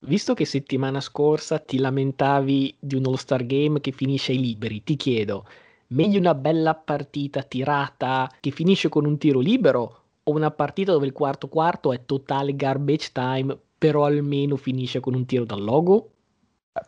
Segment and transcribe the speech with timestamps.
[0.00, 4.96] visto che settimana scorsa ti lamentavi di un All-Star Game che finisce ai liberi, ti
[4.96, 5.46] chiedo,
[5.88, 11.06] meglio una bella partita tirata che finisce con un tiro libero o una partita dove
[11.06, 16.12] il quarto quarto è totale garbage time, però almeno finisce con un tiro dal logo?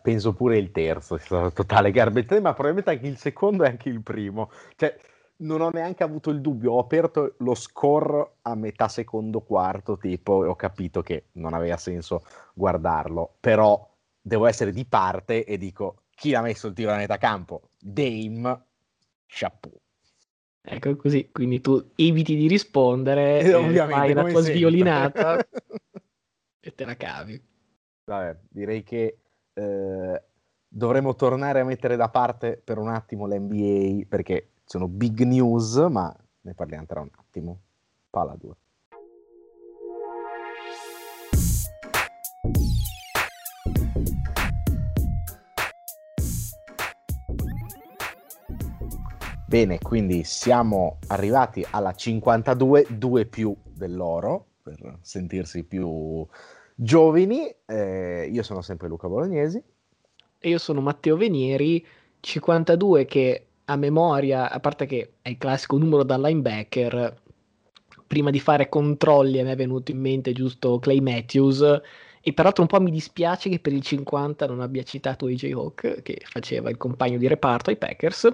[0.02, 1.18] Penso pure il terzo
[1.52, 4.50] totale garbage time, ma probabilmente anche il secondo e anche il primo.
[4.76, 4.96] Cioè,
[5.42, 10.44] non ho neanche avuto il dubbio, ho aperto lo score a metà secondo quarto, tipo,
[10.44, 13.88] e ho capito che non aveva senso guardarlo, però
[14.20, 17.68] devo essere di parte e dico, chi ha messo il tiro a metà campo?
[17.78, 18.64] Dame,
[19.26, 19.80] chapeau.
[20.64, 24.52] Ecco così, quindi tu eviti di rispondere, e ovviamente, fai la tua sempre.
[24.52, 25.38] sviolinata
[26.60, 27.42] e te la cavi.
[28.04, 29.18] Vabbè, direi che
[29.52, 30.22] eh,
[30.68, 36.16] dovremmo tornare a mettere da parte per un attimo l'NBA perché sono big news, ma
[36.40, 37.60] ne parliamo tra un attimo.
[38.08, 38.54] Pala 2.
[49.46, 56.26] Bene, quindi siamo arrivati alla 52, 2 più dell'oro, per sentirsi più
[56.74, 57.54] giovani.
[57.66, 59.62] Eh, io sono sempre Luca Bolognesi.
[60.38, 61.86] E io sono Matteo Venieri,
[62.20, 67.20] 52 che a memoria, a parte che è il classico numero da linebacker,
[68.06, 71.80] prima di fare controlli a me è venuto in mente giusto Clay Matthews
[72.24, 76.02] e peraltro un po' mi dispiace che per il 50 non abbia citato AJ Hawk
[76.02, 78.28] che faceva il compagno di reparto ai Packers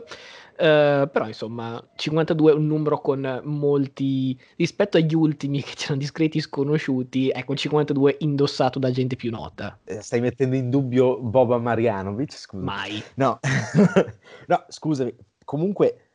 [0.59, 6.41] Uh, però insomma 52 è un numero con molti rispetto agli ultimi che c'erano discreti
[6.41, 9.79] sconosciuti ecco il 52 indossato da gente più nota.
[9.85, 12.65] Eh, stai mettendo in dubbio Boba Marianovic scusa.
[12.65, 13.01] Mai.
[13.15, 13.39] No.
[14.49, 15.15] No scusami.
[15.45, 16.09] Comunque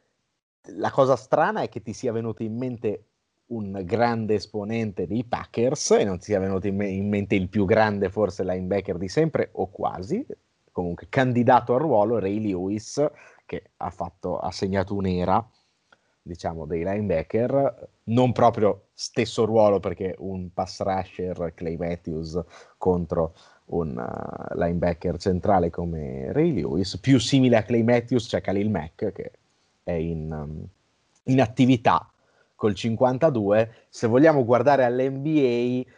[0.76, 3.06] la cosa strana è che ti sia venuto in mente
[3.48, 7.50] un grande esponente dei Packers e non ti sia venuto in, me- in mente il
[7.50, 10.26] più grande forse linebacker di sempre o quasi.
[10.72, 13.06] Comunque candidato al ruolo Ray Lewis
[13.46, 15.46] che ha, fatto, ha segnato un'era
[16.26, 22.42] diciamo dei linebacker non proprio stesso ruolo perché un pass rusher Clay Matthews
[22.78, 23.36] contro
[23.66, 29.12] un uh, linebacker centrale come Ray Lewis più simile a Clay Matthews c'è Khalil Mack
[29.12, 29.32] che
[29.84, 30.66] è in, um,
[31.24, 32.10] in attività
[32.56, 35.92] col 52 se vogliamo guardare all'NBA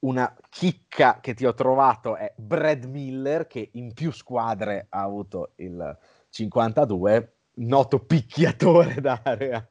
[0.00, 5.52] una chicca che ti ho trovato è Brad Miller che in più squadre ha avuto
[5.56, 5.98] il
[6.32, 9.70] 52, noto picchiatore d'area.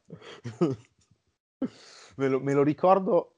[2.16, 3.38] me, lo, me, lo, ricordo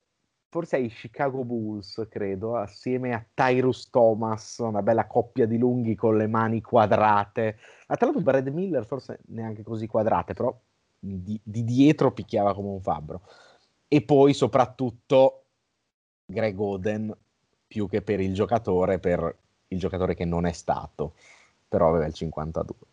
[0.50, 6.18] forse ai Chicago Bulls, credo, assieme a Tyrus Thomas, una bella coppia di lunghi con
[6.18, 7.58] le mani quadrate.
[7.88, 10.54] Ma tra l'altro Brad Miller forse neanche così quadrate, però
[11.00, 13.22] di, di dietro picchiava come un fabbro.
[13.88, 15.46] E poi soprattutto
[16.26, 17.16] Greg Oden,
[17.66, 19.38] più che per il giocatore, per
[19.70, 21.14] il giocatore che non è stato,
[21.70, 22.93] però aveva il 52.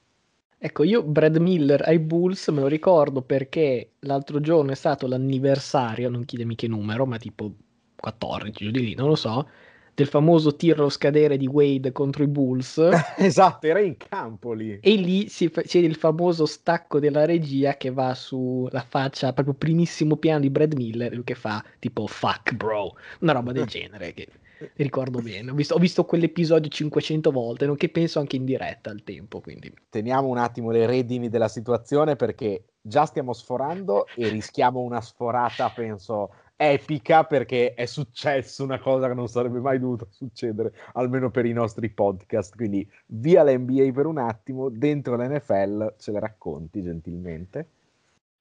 [0.63, 6.11] Ecco, io Brad Miller ai Bulls me lo ricordo perché l'altro giorno è stato l'anniversario,
[6.11, 7.55] non chiedemi che numero, ma tipo
[7.97, 9.49] 14, giù di lì, non lo so,
[9.95, 12.79] del famoso tiro scadere di Wade contro i Bulls.
[13.17, 14.79] esatto, era in campo lì.
[14.81, 19.55] E lì si fa- c'è il famoso stacco della regia che va sulla faccia, proprio
[19.55, 24.29] primissimo piano di Brad Miller, che fa tipo fuck bro, una roba del genere che
[24.75, 25.51] ricordo bene.
[25.51, 29.41] Ho visto, ho visto, quell'episodio 500 volte, nonché penso anche in diretta al tempo.
[29.41, 29.73] Quindi.
[29.89, 35.71] Teniamo un attimo le redini della situazione perché già stiamo sforando e rischiamo una sforata,
[35.71, 41.47] penso, epica perché è successo una cosa che non sarebbe mai dovuta succedere, almeno per
[41.47, 42.55] i nostri podcast.
[42.55, 47.69] Quindi via l'NBA per un attimo, dentro l'NFL ce le racconti gentilmente.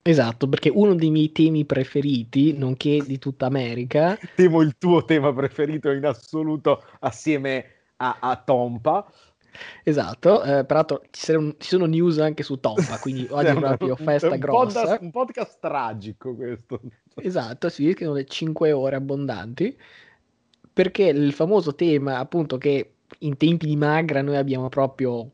[0.01, 4.17] Esatto, perché uno dei miei temi preferiti, nonché di tutta America...
[4.35, 7.65] Temo il tuo tema preferito in assoluto assieme
[7.97, 9.11] a, a Tompa.
[9.83, 14.29] Esatto, eh, peraltro ci, ci, sono news anche su Tompa, quindi oggi è proprio festa
[14.29, 14.79] un grossa.
[14.81, 16.79] Podcast, un podcast tragico questo.
[17.21, 19.77] Esatto, si rischiano le 5 ore abbondanti,
[20.71, 25.29] perché il famoso tema appunto che in tempi di magra noi abbiamo proprio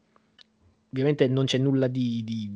[0.89, 2.49] ovviamente non c'è nulla di, di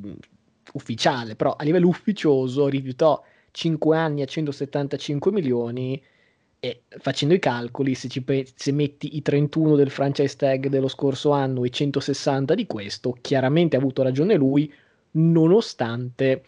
[0.74, 6.02] ufficiale, però a livello ufficioso rifiutò 5 anni a 175 milioni
[6.60, 8.24] e facendo i calcoli, se, ci,
[8.56, 13.76] se metti i 31 del franchise tag dello scorso anno e 160 di questo, chiaramente
[13.76, 14.72] ha avuto ragione lui,
[15.12, 16.44] nonostante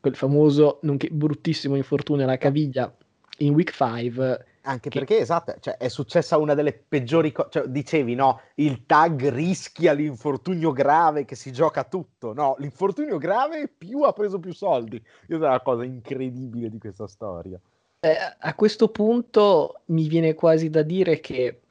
[0.00, 2.94] quel famoso, nonché bruttissimo infortunio alla caviglia
[3.38, 4.98] in week 5 anche che...
[4.98, 7.48] perché, esatto, cioè, è successa una delle peggiori cose.
[7.50, 12.32] Cioè, dicevi, no, il tag rischia l'infortunio grave che si gioca tutto.
[12.32, 15.02] No, l'infortunio grave più ha preso più soldi.
[15.28, 17.60] Io è la cosa incredibile di questa storia.
[18.06, 21.62] Eh, a questo punto mi viene quasi da dire che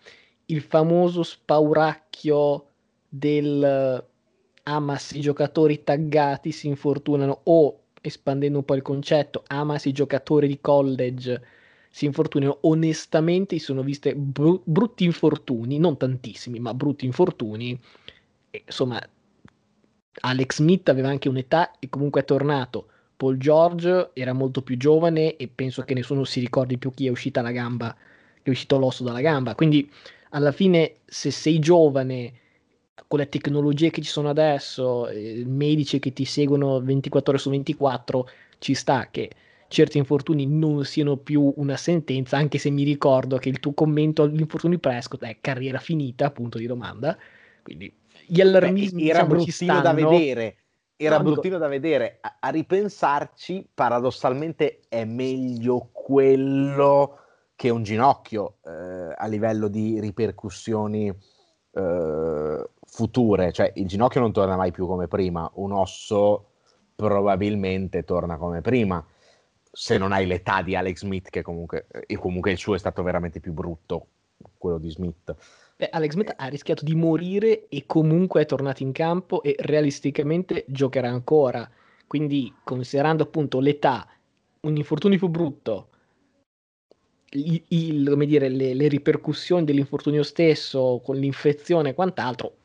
[0.48, 2.72] il famoso spauracchio
[3.08, 4.04] del
[4.64, 9.78] ah ma se i giocatori taggati si infortunano o espandendo un po' il concetto ah
[9.78, 11.42] se i giocatori di college
[11.90, 17.80] si infortunino, onestamente sono viste bru- brutti infortuni, non tantissimi, ma brutti infortuni.
[18.50, 19.02] E, insomma,
[20.22, 22.90] Alex Smith aveva anche un'età e comunque è tornato.
[23.16, 27.10] Paul George era molto più giovane e penso che nessuno si ricordi più chi è
[27.10, 29.56] uscita la gamba, che è uscito l'osso dalla gamba.
[29.56, 29.90] Quindi
[30.30, 32.34] alla fine, se sei giovane,
[33.08, 37.50] con le tecnologie che ci sono adesso, eh, medici che ti seguono 24 ore su
[37.50, 38.30] 24,
[38.60, 39.30] ci sta che
[39.68, 44.24] certi infortuni non siano più una sentenza, anche se mi ricordo che il tuo commento
[44.24, 47.18] all'infortunio Prescott è carriera finita, punto di domanda.
[47.62, 47.92] Quindi
[48.26, 50.58] gli allarmismi Beh, era diciamo, bruttino da vedere.
[50.98, 52.20] Era no, bruttino da vedere.
[52.22, 57.20] A, a, ripensarci, paradossalmente, è meglio quello
[57.56, 61.08] che un ginocchio eh, a livello di ripercussioni
[61.72, 63.52] eh, future.
[63.52, 66.52] Cioè, il ginocchio non torna mai più come prima, un osso
[66.96, 69.06] probabilmente torna come prima
[69.78, 73.04] se non hai l'età di Alex Smith, che comunque, e comunque il suo è stato
[73.04, 74.08] veramente più brutto,
[74.58, 75.36] quello di Smith.
[75.78, 80.64] Beh, Alex Smith ha rischiato di morire e comunque è tornato in campo e realisticamente
[80.68, 81.70] giocherà ancora.
[82.08, 84.08] Quindi, considerando appunto l'età,
[84.62, 85.90] un infortunio più brutto,
[87.32, 92.58] il, il, come dire, le, le ripercussioni dell'infortunio stesso con l'infezione e quant'altro,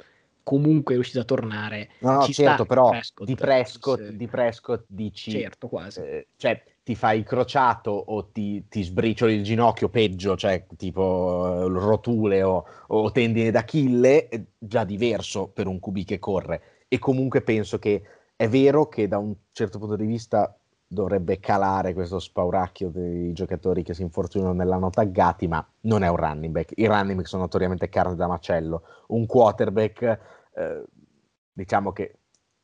[0.45, 1.91] comunque è riuscito a tornare.
[2.01, 5.33] No, no, certo, però Prescott, di, Prescott, di Prescott dici...
[5.33, 6.01] Certo, quasi.
[6.01, 11.69] Eh, cioè, ti fai crociato o ti, ti sbricioli il ginocchio peggio, cioè tipo uh,
[11.69, 16.63] rotule o, o tendine d'Achille, è già diverso per un QB che corre.
[16.89, 18.03] E comunque penso che
[18.35, 20.53] è vero che da un certo punto di vista
[20.85, 26.17] dovrebbe calare questo spauracchio dei giocatori che si infortunano nell'anno taggati, ma non è un
[26.17, 26.73] running back.
[26.75, 28.83] I running back sono notoriamente carne da macello.
[29.09, 30.19] Un quarterback,
[30.57, 30.85] eh,
[31.53, 32.17] diciamo che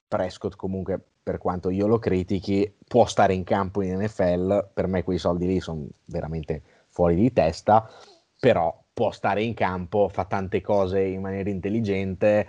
[0.08, 5.02] Prescott comunque per quanto io lo critichi, può stare in campo in NFL, per me
[5.02, 7.90] quei soldi lì sono veramente fuori di testa,
[8.38, 12.46] però può stare in campo, fa tante cose in maniera intelligente,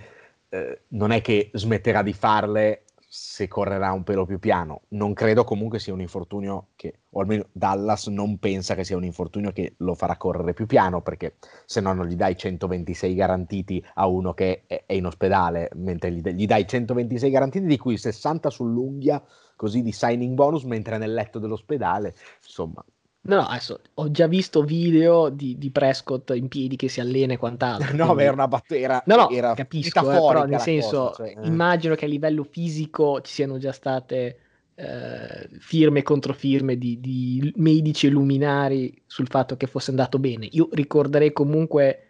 [0.49, 2.83] eh, non è che smetterà di farle
[3.19, 4.81] se correrà un pelo più piano.
[4.89, 9.03] Non credo comunque sia un infortunio che, o almeno Dallas non pensa che sia un
[9.03, 13.83] infortunio che lo farà correre più piano, perché se no non gli dai 126 garantiti
[13.95, 17.97] a uno che è, è in ospedale, mentre gli, gli, dai 126 garantiti, di cui
[17.97, 19.23] 60 sull'unghia,
[19.55, 22.13] così di signing bonus, mentre è nel letto dell'ospedale.
[22.43, 22.85] Insomma,
[23.27, 27.33] No, no, adesso ho già visto video di, di Prescott in piedi che si allena
[27.33, 27.91] e quant'altro.
[27.95, 28.23] no, quindi...
[28.23, 29.03] era una batteria.
[29.05, 31.45] No, no, era capisco, eh, però nel senso, cosa, cioè, eh.
[31.45, 34.39] immagino che a livello fisico ci siano già state
[34.75, 40.47] eh, firme e controfirme di, di medici e luminari sul fatto che fosse andato bene.
[40.51, 42.03] Io ricorderei comunque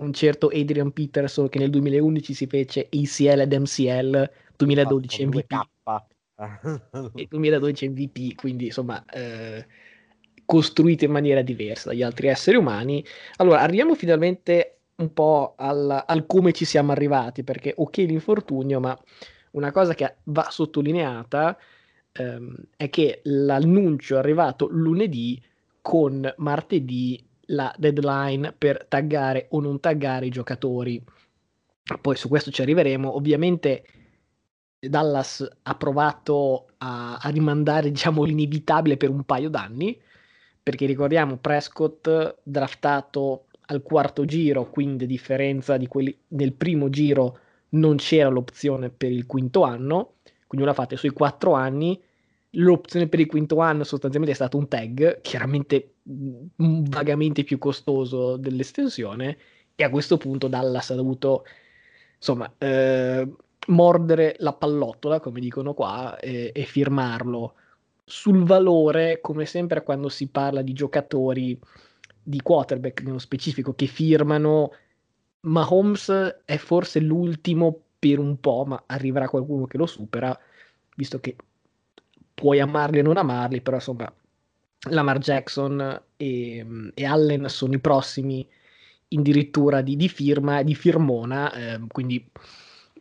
[0.00, 5.68] un certo Adrian Peterson che nel 2011 si fece ACL ed MCL, 2012 MVP.
[7.14, 9.04] e 2012 MVP, quindi insomma...
[9.04, 9.64] Eh,
[10.44, 13.04] costruite in maniera diversa dagli altri esseri umani.
[13.36, 18.98] Allora, arriviamo finalmente un po' al, al come ci siamo arrivati, perché ok l'infortunio, ma
[19.52, 21.56] una cosa che va sottolineata
[22.12, 25.40] ehm, è che l'annuncio è arrivato lunedì
[25.80, 31.02] con martedì la deadline per taggare o non taggare i giocatori.
[32.00, 33.14] Poi su questo ci arriveremo.
[33.14, 33.84] Ovviamente
[34.78, 40.00] Dallas ha provato a, a rimandare diciamo, l'inevitabile per un paio d'anni,
[40.64, 47.38] perché ricordiamo Prescott draftato al quarto giro, quindi a differenza di quelli nel primo giro
[47.70, 50.14] non c'era l'opzione per il quinto anno,
[50.46, 52.02] quindi una fate sui quattro anni,
[52.52, 58.38] l'opzione per il quinto anno sostanzialmente è stato un tag, chiaramente mm, vagamente più costoso
[58.38, 59.36] dell'estensione,
[59.74, 61.44] e a questo punto Dallas ha dovuto
[62.16, 63.28] insomma eh,
[63.66, 67.54] mordere la pallottola, come dicono qua, e, e firmarlo
[68.04, 71.58] sul valore, come sempre quando si parla di giocatori,
[72.22, 74.70] di quarterback nello specifico che firmano,
[75.40, 80.38] Mahomes è forse l'ultimo per un po', ma arriverà qualcuno che lo supera,
[80.96, 81.36] visto che
[82.34, 84.12] puoi amarli o non amarli, però insomma
[84.90, 88.46] Lamar Jackson e, e Allen sono i prossimi
[89.08, 92.30] addirittura di, di firma, di firmona, eh, quindi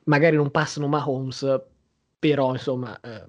[0.06, 1.62] magari non passano Mahomes,
[2.20, 3.26] però insomma eh,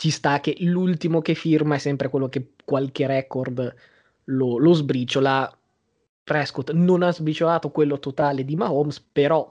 [0.00, 3.74] ci sta che l'ultimo che firma è sempre quello che qualche record
[4.24, 5.54] lo, lo sbriciola.
[6.24, 9.46] Prescott non ha sbriciolato quello totale di Mahomes, però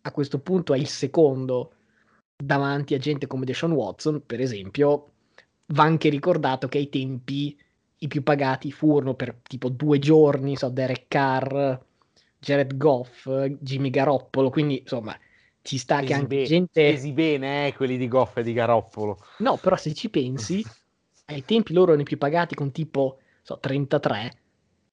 [0.00, 1.72] a questo punto è il secondo
[2.34, 5.10] davanti a gente come Deshaun Watson, per esempio.
[5.66, 7.54] Va anche ricordato che ai tempi
[7.98, 11.78] i più pagati furono per tipo due giorni, so, Derek Carr,
[12.38, 13.28] Jared Goff,
[13.60, 15.14] Jimmy Garoppolo, quindi insomma
[15.64, 16.90] ci sta Pesi che anche be- gente...
[16.90, 19.16] Pesi bene, eh, quelli di Goff e di Garoppolo.
[19.38, 20.62] No, però se ci pensi,
[21.26, 24.32] ai tempi loro erano i più pagati con tipo so, 33,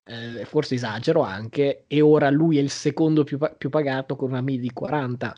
[0.06, 4.40] eh, forse esagero anche, e ora lui è il secondo più, più pagato con una
[4.40, 5.36] media di 40.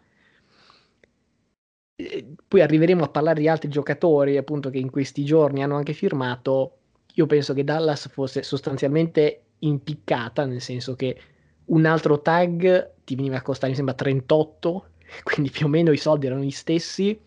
[1.95, 5.93] E poi arriveremo a parlare di altri giocatori, appunto, che in questi giorni hanno anche
[5.93, 6.77] firmato.
[7.15, 11.19] Io penso che Dallas fosse sostanzialmente impiccata, nel senso che
[11.65, 14.89] un altro tag ti veniva a costare, mi sembra, 38,
[15.23, 17.19] quindi più o meno i soldi erano gli stessi.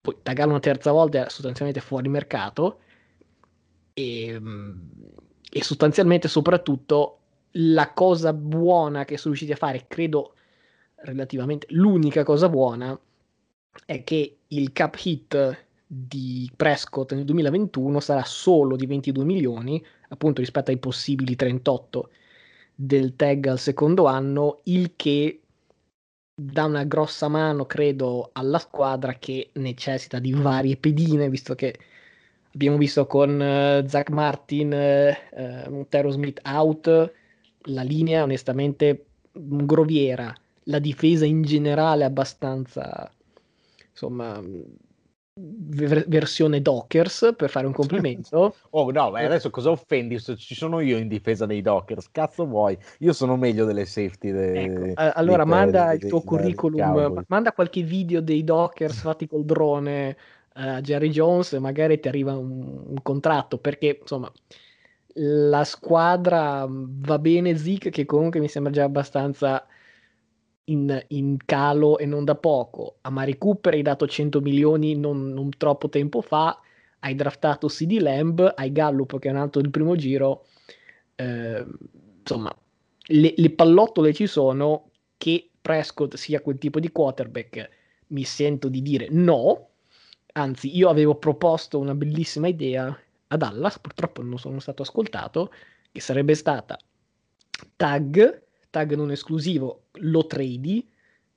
[0.00, 2.80] Poi taggarlo una terza volta era sostanzialmente fuori mercato.
[3.92, 4.40] E,
[5.50, 7.18] e sostanzialmente, soprattutto,
[7.52, 10.34] la cosa buona che sono riusciti a fare, credo
[11.02, 12.98] relativamente l'unica cosa buona,
[13.84, 20.40] è che il cap hit di Prescott nel 2021 sarà solo di 22 milioni, appunto
[20.40, 22.10] rispetto ai possibili 38
[22.74, 25.40] del tag al secondo anno, il che
[26.42, 31.78] dà una grossa mano, credo, alla squadra che necessita di varie pedine, visto che
[32.54, 37.12] abbiamo visto con uh, Zach Martin, uh, Montero Smith out,
[37.64, 43.10] la linea onestamente groviera, la difesa in generale abbastanza,
[43.90, 44.42] insomma,
[45.32, 48.54] versione Dockers per fare un complimento.
[48.70, 50.20] oh no, ma adesso cosa offendi?
[50.20, 52.76] Ci sono io in difesa dei Dockers, cazzo vuoi?
[52.98, 54.32] Io sono meglio delle safety.
[54.32, 59.26] De, ecco, allora dei, manda dei, il tuo curriculum, manda qualche video dei Dockers fatti
[59.26, 60.16] col drone
[60.54, 64.30] a uh, Jerry Jones e magari ti arriva un, un, contratto perché insomma
[65.14, 69.64] la squadra va bene Zeke che comunque mi sembra già abbastanza
[70.70, 72.96] in, in, calo e non da poco.
[73.02, 76.58] A Mari Cooper hai dato 100 milioni non, non troppo tempo fa,
[77.00, 80.46] hai draftato CD Lamb, hai Gallup che è nato il primo giro.
[81.16, 81.64] Eh,
[82.20, 82.54] insomma,
[83.06, 84.86] le, le, pallottole ci sono.
[85.16, 87.68] Che Prescott sia quel tipo di quarterback,
[88.08, 89.68] mi sento di dire no.
[90.32, 92.98] Anzi, io avevo proposto una bellissima idea
[93.28, 95.52] a Dallas, purtroppo non sono stato ascoltato,
[95.92, 96.78] che sarebbe stata
[97.76, 100.88] tag tag non esclusivo, lo tradi,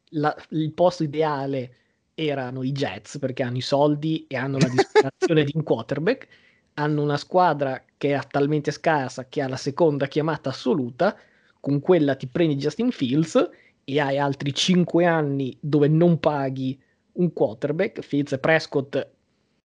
[0.10, 1.76] la, il posto ideale
[2.14, 6.28] erano i Jets perché hanno i soldi e hanno la disperazione di un quarterback,
[6.76, 11.18] hanno una squadra che è talmente scarsa che ha la seconda chiamata assoluta,
[11.60, 13.50] con quella ti prendi Justin Fields
[13.84, 16.80] e hai altri 5 anni dove non paghi
[17.14, 19.08] un quarterback, Fields e Prescott,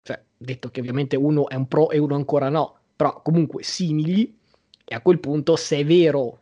[0.03, 4.37] cioè detto che ovviamente uno è un pro e uno ancora no, però comunque simili,
[4.85, 6.41] e a quel punto se è vero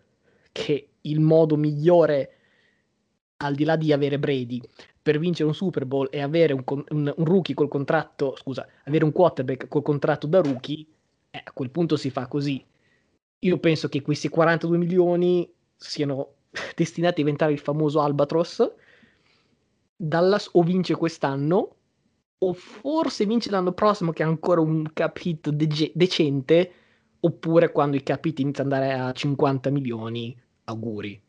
[0.52, 2.30] che il modo migliore,
[3.38, 4.60] al di là di avere Brady,
[5.00, 9.04] per vincere un Super Bowl e avere un, un, un rookie col contratto, scusa, avere
[9.04, 10.84] un quarterback col contratto da rookie,
[11.30, 12.64] eh, a quel punto si fa così.
[13.40, 16.34] Io penso che questi 42 milioni siano
[16.74, 18.72] destinati a diventare il famoso Albatros.
[19.98, 21.76] Dallas o vince quest'anno,
[22.38, 26.72] o forse vince l'anno prossimo che ha ancora un cap hit de- decente,
[27.20, 30.36] oppure quando i cap hit iniziano ad andare a 50 milioni
[30.66, 31.22] auguri.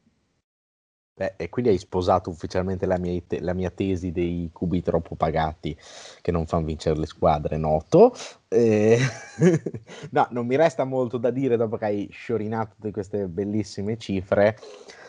[1.18, 5.16] Beh, e quindi hai sposato ufficialmente la mia, te- la mia, tesi dei cubi troppo
[5.16, 5.76] pagati
[6.22, 8.14] che non fanno vincere le squadre, noto.
[8.48, 9.00] Eh...
[10.12, 14.60] no, non mi resta molto da dire dopo che hai sciorinato tutte queste bellissime cifre,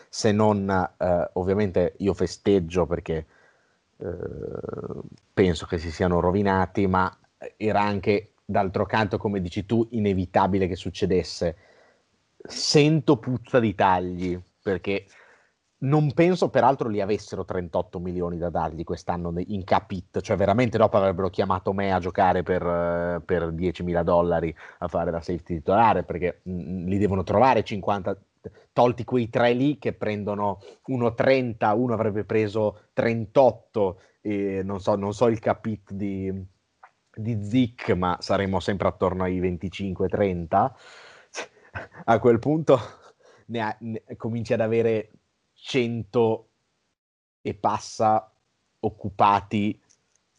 [0.09, 0.67] se non
[0.97, 3.25] eh, ovviamente io festeggio perché
[3.97, 4.05] eh,
[5.31, 7.15] penso che si siano rovinati, ma
[7.55, 11.55] era anche d'altro canto, come dici tu, inevitabile che succedesse
[12.47, 15.05] sento puzza di tagli perché
[15.81, 20.97] non penso peraltro li avessero 38 milioni da dargli quest'anno in capit, cioè veramente dopo
[20.97, 26.03] avrebbero chiamato me a giocare per, per 10 mila dollari a fare la safety titolare
[26.03, 28.17] perché mh, mm, li devono trovare 50,
[28.73, 35.13] tolti quei tre lì che prendono 1,30, uno avrebbe preso 38 e non so, non
[35.13, 36.45] so il capit di,
[37.13, 40.71] di Zic ma saremo sempre attorno ai 25-30
[42.05, 42.79] a quel punto
[43.47, 45.11] ne, ha, ne cominci ad avere
[45.53, 46.49] 100
[47.41, 48.31] e passa
[48.81, 49.79] occupati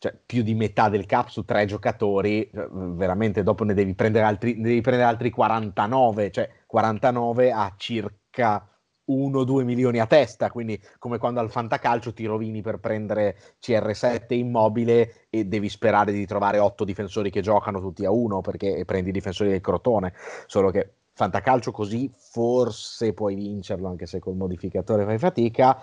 [0.01, 4.25] cioè più di metà del cap su tre giocatori, cioè, veramente dopo ne devi prendere
[4.25, 8.67] altri, ne devi prendere altri 49, cioè 49 a circa
[9.11, 15.27] 1-2 milioni a testa, quindi come quando al fantacalcio ti rovini per prendere CR7 immobile
[15.29, 19.13] e devi sperare di trovare 8 difensori che giocano tutti a uno perché prendi i
[19.13, 20.15] difensori del Crotone,
[20.47, 25.79] solo che fantacalcio così forse puoi vincerlo anche se col modificatore fai fatica,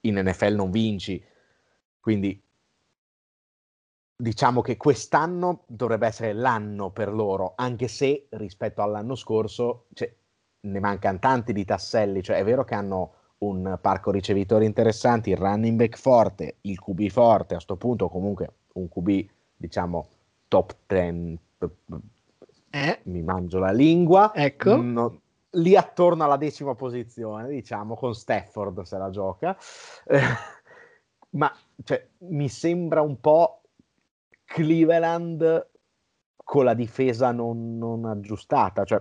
[0.00, 1.22] in NFL non vinci.
[2.00, 2.42] Quindi
[4.16, 10.10] diciamo che quest'anno dovrebbe essere l'anno per loro, anche se rispetto all'anno scorso cioè,
[10.60, 15.36] ne mancano tanti di tasselli, cioè è vero che hanno un parco ricevitori interessanti, il
[15.36, 20.08] running back forte, il QB forte, a questo punto comunque un QB diciamo
[20.48, 21.38] top 10,
[22.74, 23.00] eh?
[23.04, 24.74] mi mangio la lingua, ecco.
[24.76, 29.56] No, lì attorno alla decima posizione, diciamo, con Stafford se la gioca,
[31.30, 31.54] ma
[31.84, 33.62] cioè, mi sembra un po'
[34.44, 35.68] Cleveland
[36.36, 39.00] con la difesa non, non aggiustata, cioè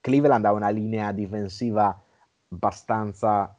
[0.00, 1.96] Cleveland ha una linea difensiva
[2.48, 3.56] abbastanza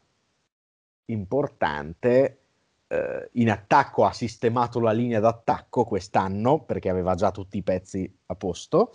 [1.06, 2.40] importante.
[2.88, 8.14] Eh, in attacco ha sistemato la linea d'attacco quest'anno perché aveva già tutti i pezzi
[8.26, 8.92] a posto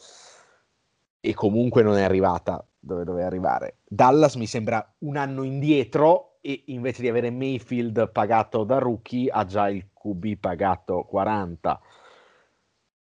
[1.20, 3.78] e comunque non è arrivata dove doveva arrivare.
[3.87, 9.44] Dallas mi sembra un anno indietro e invece di avere Mayfield pagato da rookie ha
[9.44, 11.80] già il QB pagato 40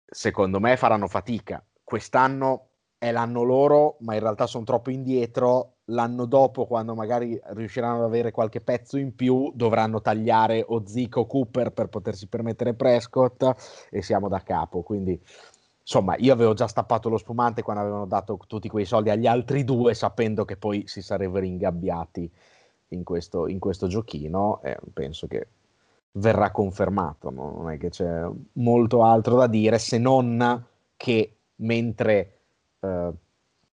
[0.09, 1.63] secondo me faranno fatica.
[1.83, 5.75] Quest'anno è l'anno loro, ma in realtà sono troppo indietro.
[5.91, 11.25] L'anno dopo, quando magari riusciranno ad avere qualche pezzo in più, dovranno tagliare o Zico
[11.25, 14.81] Cooper per potersi permettere Prescott e siamo da capo.
[14.81, 15.21] Quindi,
[15.87, 19.63] insomma, io avevo già stappato lo spumante quando avevano dato tutti quei soldi agli altri
[19.63, 22.29] due, sapendo che poi si sarebbero ingabbiati
[22.89, 24.61] in questo, in questo giochino.
[24.63, 25.47] E penso che
[26.11, 27.51] verrà confermato, no?
[27.51, 30.65] non è che c'è molto altro da dire se non
[30.97, 32.39] che mentre
[32.81, 33.13] eh,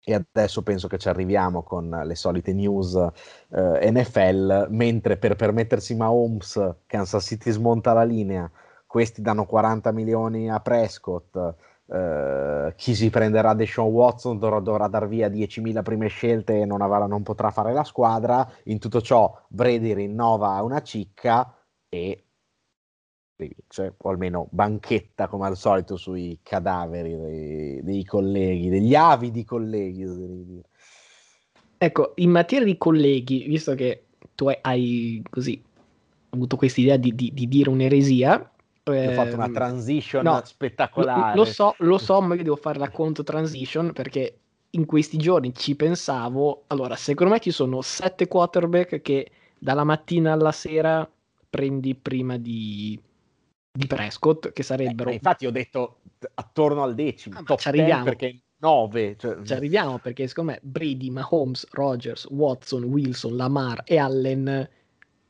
[0.02, 5.94] e adesso penso che ci arriviamo con le solite news eh, NFL, mentre per permettersi
[5.96, 8.50] Mahomes Kansas City smonta la linea,
[8.88, 11.38] questi danno 40 milioni a Prescott,
[11.90, 16.84] Uh, chi si prenderà Deshaun Watson dovrà, dovrà dar via 10.000 prime scelte e non,
[16.84, 18.48] avrà, non, potrà fare la squadra.
[18.66, 21.52] In tutto ciò, Brady rinnova una cicca
[21.90, 22.26] e
[23.68, 30.62] cioè, o almeno banchetta come al solito sui cadaveri dei, dei colleghi, degli avidi colleghi.
[31.78, 35.64] Ecco, in materia di colleghi, visto che tu hai così
[36.32, 38.52] avuto questa idea di, di, di dire un'eresia,
[38.90, 41.36] ho fatto una ehm, transition no, spettacolare.
[41.36, 44.40] Lo, lo, so, lo so, ma io devo fare la conto transition perché
[44.72, 46.64] in questi giorni ci pensavo.
[46.68, 51.10] Allora, secondo me ci sono sette quarterback che dalla mattina alla sera
[51.50, 53.00] prendi prima di
[53.72, 55.10] di Prescott, che sarebbero...
[55.10, 56.00] Eh, infatti ho detto
[56.34, 58.04] attorno al decimo, ah, top ci arriviamo.
[58.04, 59.16] perché 9.
[59.18, 59.42] Cioè...
[59.42, 64.70] Ci arriviamo perché secondo me Brady, Mahomes, Rogers, Watson, Wilson, Lamar e Allen,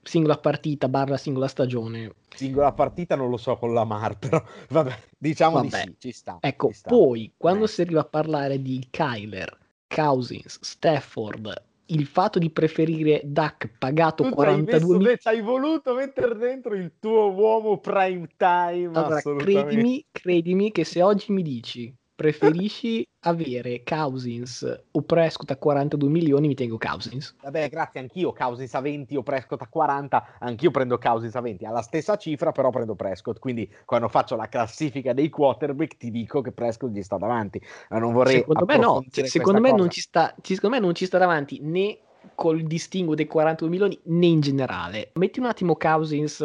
[0.02, 2.14] singola partita barra singola stagione.
[2.34, 5.68] Singola partita non lo so con Lamar, però vabbè, diciamo vabbè.
[5.68, 6.38] di sì, ci sta.
[6.40, 6.90] Ecco, ci sta.
[6.90, 7.68] poi quando eh.
[7.68, 9.58] si arriva a parlare di Kyler,
[9.88, 15.18] Cousins, Stafford, il fatto di preferire Duck pagato tu 42 milioni.
[15.20, 18.92] Ci hai voluto mettere dentro il tuo uomo prime time.
[18.94, 26.10] Allora, credimi, credimi che se oggi mi dici preferisci avere Cousins o Prescott a 42
[26.10, 27.34] milioni, mi tengo Cousins.
[27.41, 31.63] Vabbè, grazie, anch'io Cousins a 20 o Prescott a 40, anch'io prendo Cousins a 20,
[31.63, 36.41] alla stessa cifra però prendo Prescott, quindi quando faccio la classifica dei quarterback ti dico
[36.41, 40.01] che Prescott gli sta davanti, ma non vorrei Secondo me no, secondo me, non ci
[40.01, 41.99] sta, secondo me non ci sta davanti né
[42.36, 45.12] col distinguo dei 42 milioni né in generale.
[45.13, 46.43] Metti un attimo Cousins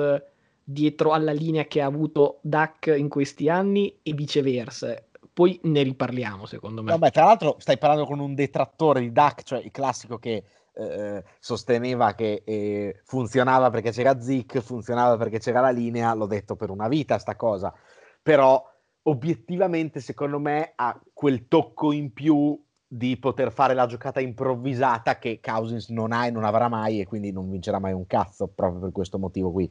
[0.63, 4.97] dietro alla linea che ha avuto Duck in questi anni e viceversa
[5.35, 6.93] poi ne riparliamo secondo me.
[6.93, 11.25] Vabbè, tra l'altro stai parlando con un detrattore di Duck, cioè il classico che eh,
[11.41, 16.71] sosteneva che eh, funzionava perché c'era Zic, funzionava perché c'era la linea, l'ho detto per
[16.71, 17.75] una vita sta cosa,
[18.23, 18.63] però
[19.03, 25.41] obiettivamente secondo me ha quel tocco in più di poter fare la giocata improvvisata che
[25.43, 28.81] Cousins non ha e non avrà mai e quindi non vincerà mai un cazzo proprio
[28.81, 29.65] per questo motivo qui.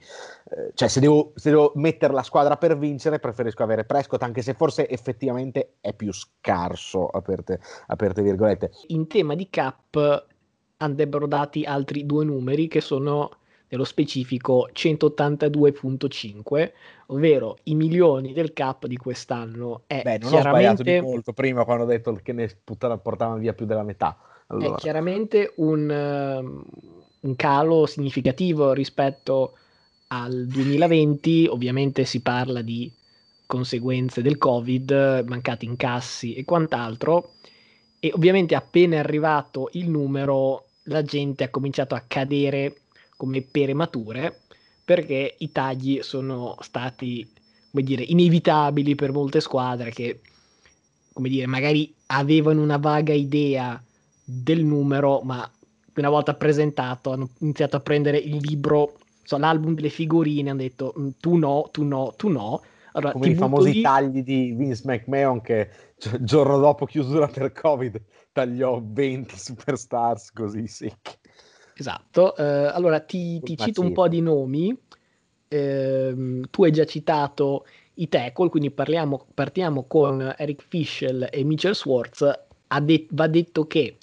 [0.50, 4.42] Eh, cioè se devo, se devo, mettere la squadra per vincere preferisco avere Prescott anche
[4.42, 8.72] se forse effettivamente è più scarso, aperte, aperte virgolette.
[8.88, 10.28] In tema di cap
[10.78, 13.30] andrebbero dati altri due numeri che sono
[13.74, 16.72] nello specifico 182.5,
[17.08, 19.82] ovvero i milioni del cap di quest'anno.
[19.88, 20.38] È Beh, non chiaramente...
[20.38, 24.16] ho sbagliato di molto prima quando ho detto che ne portavano via più della metà.
[24.48, 24.76] Allora.
[24.76, 26.64] È chiaramente un, um,
[27.22, 29.54] un calo significativo rispetto
[30.08, 32.92] al 2020, ovviamente si parla di
[33.48, 37.32] conseguenze del Covid, mancati incassi e quant'altro,
[38.00, 42.76] e ovviamente appena è arrivato il numero la gente ha cominciato a cadere
[43.24, 44.42] come pere mature
[44.84, 47.26] perché i tagli sono stati,
[47.72, 50.20] come dire, inevitabili per molte squadre che,
[51.14, 53.82] come dire, magari avevano una vaga idea
[54.26, 55.50] del numero, ma
[55.96, 60.94] una volta presentato hanno iniziato a prendere il libro, so, l'album delle figurine, hanno detto
[61.00, 62.62] mm, tu no, tu no, tu no.
[62.92, 63.82] Allora, Come i famosi lì...
[63.82, 65.70] tagli di Vince McMahon che
[66.12, 68.02] il giorno dopo chiusura per Covid
[68.34, 71.22] tagliò 20 superstars così secchi.
[71.76, 74.76] Esatto, eh, allora ti, ti cito un po' di nomi,
[75.48, 81.74] eh, tu hai già citato i tackle, quindi parliamo, partiamo con Eric Fischel e Mitchell
[81.74, 82.24] Swartz,
[82.82, 83.98] de- va detto che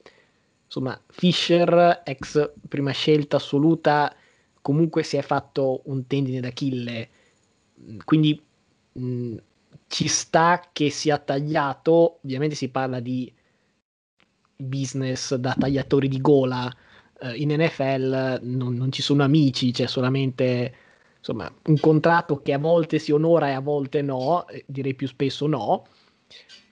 [0.64, 4.14] insomma Fischer, ex prima scelta assoluta,
[4.60, 7.08] comunque si è fatto un tendine d'Achille,
[8.04, 8.40] quindi
[8.92, 9.36] mh,
[9.86, 13.32] ci sta che sia tagliato, ovviamente si parla di
[14.56, 16.70] business da tagliatori di gola,
[17.20, 20.74] eh, in NFL non, non, ci sono amici, c'è solamente
[21.18, 25.46] insomma, un contratto che a volte si onora e a volte no, direi più spesso
[25.46, 25.86] no.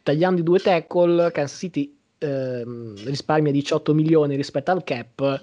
[0.02, 5.42] Tagliando i due tackle, Kansas City ehm, risparmia 18 milioni rispetto al cap,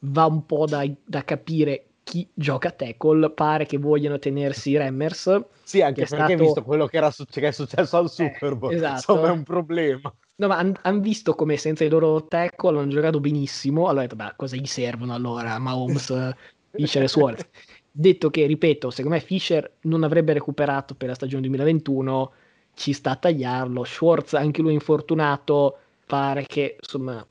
[0.00, 4.76] va un po' da, da capire chi gioca a tackle, pare che vogliano tenersi i
[4.76, 5.42] Rammers.
[5.64, 6.44] Sì, anche perché stato...
[6.44, 8.94] visto quello che, era che, è successo al Super Bowl, eh, esatto.
[8.94, 10.14] insomma è un problema.
[10.38, 13.88] No, ma hanno han visto come senza i loro tackle hanno giocato benissimo.
[13.88, 16.34] Allora beh, cosa gli servono allora Mahomes,
[16.72, 17.48] Fischer e Suarez?
[17.90, 22.32] Detto che, ripeto, secondo me Fischer non avrebbe recuperato per la stagione 2021,
[22.74, 23.84] ci sta a tagliarlo.
[23.84, 27.26] Schwartz, anche lui infortunato, pare che insomma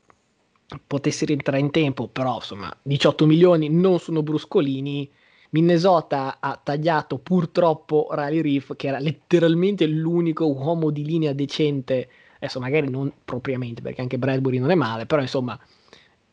[0.87, 5.07] potesse rientrare in tempo, però insomma 18 milioni non sono bruscolini.
[5.51, 12.59] Minnesota ha tagliato purtroppo Riley Reef, che era letteralmente l'unico uomo di linea decente adesso
[12.59, 15.59] magari non propriamente perché anche Bradbury non è male, però insomma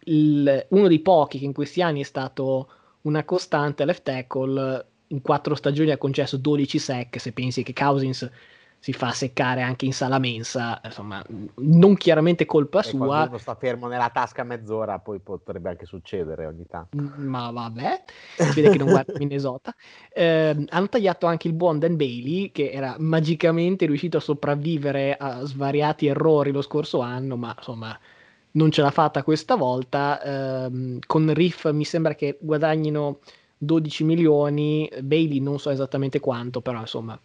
[0.04, 2.68] il, uno dei pochi che in questi anni è stato
[3.02, 8.28] una costante left tackle, in quattro stagioni ha concesso 12 sec, se pensi che Cousins
[8.82, 11.24] si fa seccare anche in sala mensa, insomma,
[11.58, 13.26] non chiaramente colpa e sua.
[13.28, 16.96] Uno sta fermo nella tasca mezz'ora, poi potrebbe anche succedere ogni tanto.
[17.00, 18.02] Mm, ma vabbè,
[18.38, 19.72] si vede che non guarda Minnesota.
[20.12, 25.44] Eh, hanno tagliato anche il buon Dan Bailey, che era magicamente riuscito a sopravvivere a
[25.44, 27.96] svariati errori lo scorso anno, ma insomma
[28.54, 30.20] non ce l'ha fatta questa volta.
[30.20, 33.20] Eh, con Riff mi sembra che guadagnino
[33.58, 37.16] 12 milioni, Bailey non so esattamente quanto, però insomma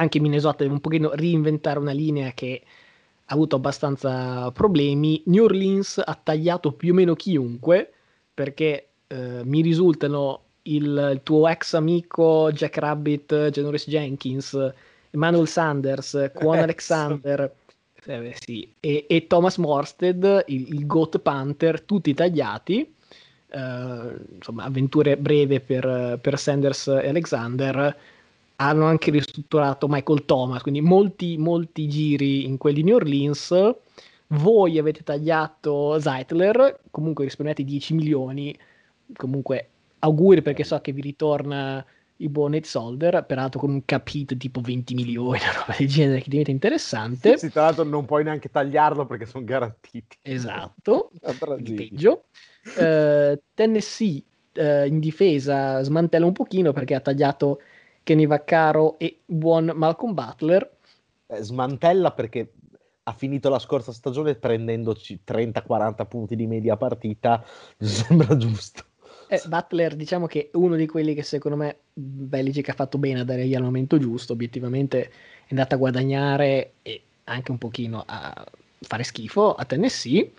[0.00, 2.62] anche Minnesota deve un pochino reinventare una linea che
[3.24, 5.22] ha avuto abbastanza problemi.
[5.26, 7.92] New Orleans ha tagliato più o meno chiunque
[8.32, 14.72] perché eh, mi risultano il, il, tuo ex amico Jack Rabbit, Janoris Jenkins,
[15.10, 17.52] Emmanuel Sanders, Quan Alexander
[18.04, 22.94] eh, sì, e, e, Thomas Morsted, il, il Goat Panther, tutti tagliati.
[23.50, 27.96] Eh, insomma, avventure breve per, per Sanders e Alexander
[28.60, 33.54] hanno anche ristrutturato Michael Thomas, quindi molti, molti giri in quelli di New Orleans.
[34.28, 38.56] Voi avete tagliato Zeitler, comunque risparmiate 10 milioni.
[39.14, 39.68] Comunque
[40.00, 41.84] auguri perché so che vi ritorna
[42.16, 46.20] il buon Nate Solder, peraltro con un capito tipo 20 milioni, una roba del genere
[46.20, 47.38] che diventa interessante.
[47.38, 50.18] Sì, tra l'altro non puoi neanche tagliarlo perché sono garantiti.
[50.22, 51.10] Esatto,
[51.58, 52.24] il peggio.
[52.76, 54.22] Uh, Tennessee
[54.56, 57.60] uh, in difesa smantella un pochino perché ha tagliato
[58.08, 60.76] Kenny Vaccaro e buon Malcolm Butler.
[61.26, 62.54] Eh, smantella perché
[63.02, 67.44] ha finito la scorsa stagione prendendoci 30-40 punti di media partita,
[67.76, 68.84] sembra giusto.
[69.28, 73.20] Eh, Butler diciamo che è uno di quelli che secondo me Belichick ha fatto bene
[73.20, 75.10] a dare gli al momento giusto, obiettivamente è
[75.50, 78.42] andato a guadagnare e anche un pochino a
[78.80, 80.32] fare schifo a Tennessee.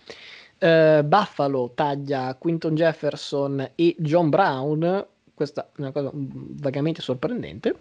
[0.58, 5.06] Uh, Buffalo taglia Quinton Jefferson e John Brown
[5.40, 7.76] questa è una cosa vagamente sorprendente.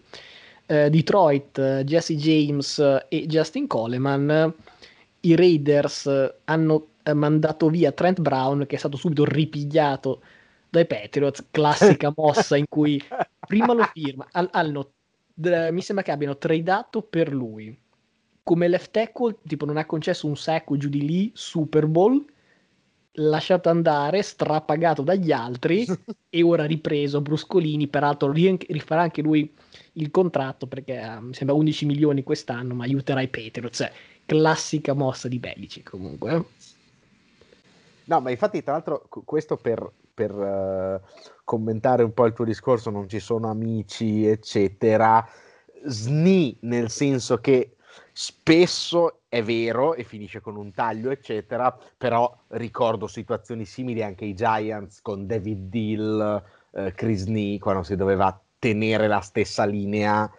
[0.64, 4.54] Eh, Detroit, Jesse James e Justin Coleman.
[5.22, 6.08] I Raiders
[6.44, 10.22] hanno eh, mandato via Trent Brown, che è stato subito ripigliato
[10.70, 11.46] dai Patriots.
[11.50, 13.02] Classica mossa in cui
[13.44, 14.28] prima lo firma.
[14.30, 14.92] Hanno,
[15.34, 17.76] mi sembra che abbiano tradato per lui
[18.44, 22.24] come left tackle, tipo non ha concesso un sack giù di lì, Super Bowl
[23.18, 25.86] lasciato andare, strapagato dagli altri
[26.28, 29.52] e ora ripreso bruscolini, peraltro rifarà anche lui
[29.94, 33.92] il contratto perché uh, mi sembra 11 milioni quest'anno, ma aiuterà i Patriots, cioè,
[34.24, 36.34] classica mossa di Bellici comunque.
[36.34, 36.44] Eh.
[38.04, 41.00] No, ma infatti tra l'altro questo per, per uh,
[41.44, 45.26] commentare un po' il tuo discorso, non ci sono amici, eccetera,
[45.84, 47.76] sni nel senso che
[48.12, 54.34] spesso è vero e finisce con un taglio, eccetera, però ricordo situazioni simili anche ai
[54.34, 60.30] Giants con David Dill, eh, Chris Nee, quando si doveva tenere la stessa linea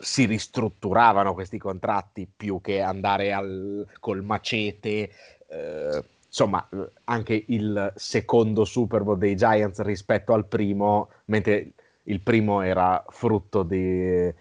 [0.00, 5.10] si ristrutturavano questi contratti più che andare al, col macete.
[5.46, 6.66] Eh, insomma,
[7.04, 11.72] anche il secondo Super Bowl dei Giants rispetto al primo, mentre
[12.04, 14.34] il primo era frutto di eh,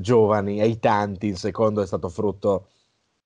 [0.00, 2.68] giovani e i tanti, il secondo è stato frutto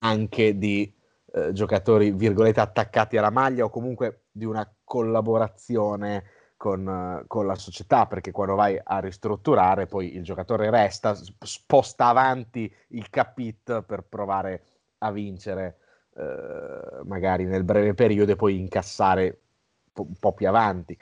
[0.03, 0.93] anche di
[1.33, 6.23] eh, giocatori, virgolette, attaccati alla maglia o comunque di una collaborazione
[6.57, 12.71] con, con, la società, perché quando vai a ristrutturare poi il giocatore resta, sposta avanti
[12.89, 14.63] il capit per provare
[14.99, 15.77] a vincere
[16.15, 19.39] eh, magari nel breve periodo e poi incassare
[19.93, 20.97] un po' più avanti.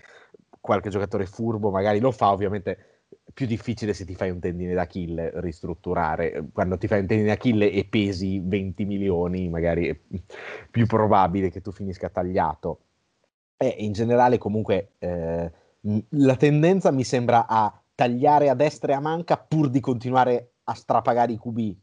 [0.62, 2.89] Qualche giocatore furbo magari lo fa, ovviamente
[3.34, 6.46] più difficile se ti fai un tendine d'Achille ristrutturare.
[6.52, 10.00] Quando ti fai un tendine d'Achille e pesi 20 milioni, magari è
[10.70, 12.82] più probabile che tu finisca tagliato
[13.62, 19.02] e in generale comunque eh, la tendenza mi sembra a tagliare a destra e a
[19.02, 21.76] manca pur di continuare a strapagare i QB.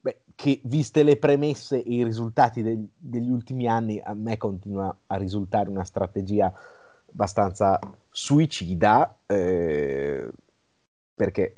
[0.00, 4.96] Beh, che viste le premesse e i risultati del, degli ultimi anni, a me continua
[5.06, 6.50] a risultare una strategia
[7.12, 9.18] abbastanza suicida.
[9.26, 10.26] Eh,
[11.20, 11.52] perché,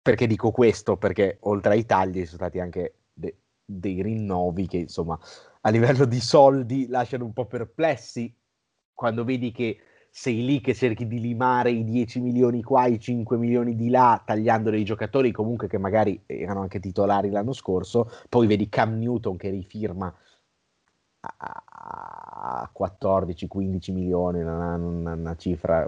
[0.00, 0.96] perché, dico questo?
[0.96, 5.18] Perché oltre ai tagli sono stati anche de, dei rinnovi che insomma
[5.60, 8.34] a livello di soldi lasciano un po' perplessi
[8.94, 9.76] quando vedi che
[10.10, 14.20] sei lì che cerchi di limare i 10 milioni qua, i 5 milioni di là,
[14.24, 19.36] tagliando dei giocatori comunque che magari erano anche titolari l'anno scorso, poi vedi Cam Newton
[19.36, 20.12] che rifirma
[21.20, 25.86] a 14-15 milioni, una, una, una, cifra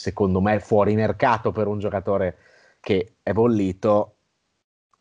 [0.00, 2.38] secondo me fuori mercato per un giocatore
[2.80, 4.14] che è bollito,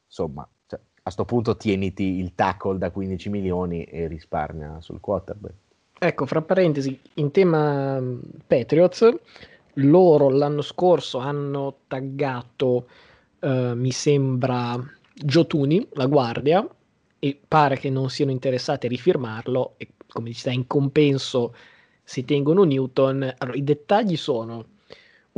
[0.06, 5.54] insomma, cioè, a questo punto tieniti il tackle da 15 milioni e risparmia sul quarterback.
[5.98, 9.10] Ecco, fra parentesi, in tema mm, Patriots,
[9.76, 12.90] loro l'anno scorso hanno taggato,
[13.40, 14.78] eh, mi sembra,
[15.14, 16.68] Giotuni, la guardia,
[17.20, 21.56] e pare che non siano interessati a rifirmarlo, e come dici, in compenso
[22.04, 23.36] si tengono Newton.
[23.38, 24.78] Allora, i dettagli sono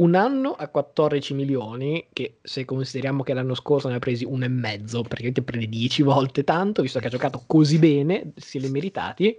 [0.01, 4.45] un anno a 14 milioni, che se consideriamo che l'anno scorso ne ha presi uno
[4.45, 8.69] e mezzo, ti prende 10 volte tanto, visto che ha giocato così bene, si li
[8.69, 9.37] meritati,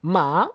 [0.00, 0.48] ma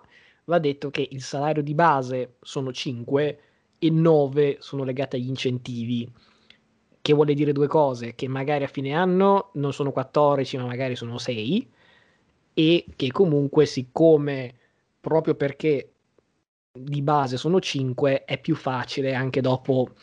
[0.44, 3.40] va detto che il salario di base sono 5
[3.78, 6.08] e 9 sono legati agli incentivi,
[7.02, 10.94] che vuole dire due cose, che magari a fine anno non sono 14 ma magari
[10.94, 11.68] sono 6
[12.54, 14.54] e che comunque siccome
[15.00, 15.94] proprio perché
[16.80, 19.94] di base sono 5 è più facile anche dopo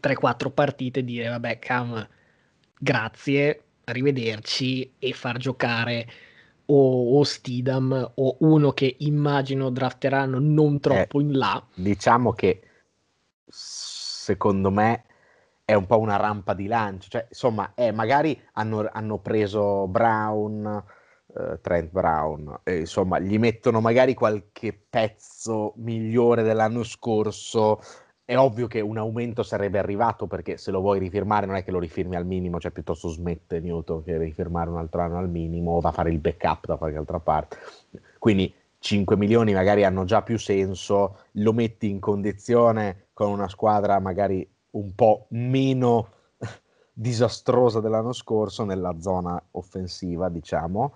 [0.00, 2.08] 3-4 partite dire vabbè Cam
[2.78, 6.06] grazie arrivederci e far giocare
[6.66, 11.62] o, o Stidham o uno che immagino drafteranno non troppo eh, in là.
[11.74, 12.62] Diciamo che
[13.46, 15.04] secondo me
[15.64, 20.82] è un po' una rampa di lancio, cioè insomma, eh, magari hanno, hanno preso Brown,
[21.36, 27.80] eh, Trent Brown, e, insomma, gli mettono magari qualche pezzo migliore dell'anno scorso.
[28.24, 31.72] È ovvio che un aumento sarebbe arrivato perché se lo vuoi rifirmare non è che
[31.72, 35.72] lo rifirmi al minimo, cioè piuttosto smette Newton che rifirmare un altro anno al minimo
[35.72, 37.58] o va a fare il backup da qualche altra parte.
[38.18, 43.98] Quindi 5 milioni magari hanno già più senso, lo metti in condizione con una squadra
[43.98, 46.08] magari un po' meno
[46.92, 50.94] disastrosa dell'anno scorso nella zona offensiva, diciamo,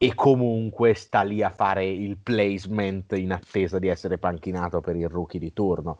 [0.00, 5.08] e comunque sta lì a fare il placement in attesa di essere panchinato per il
[5.08, 5.98] rookie di turno.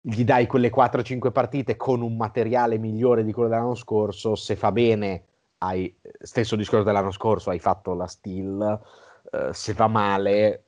[0.00, 4.72] Gli dai quelle 4-5 partite con un materiale migliore di quello dell'anno scorso, se fa
[4.72, 5.24] bene,
[5.58, 8.80] hai, stesso discorso dell'anno scorso, hai fatto la steal,
[9.30, 10.64] uh, se va male,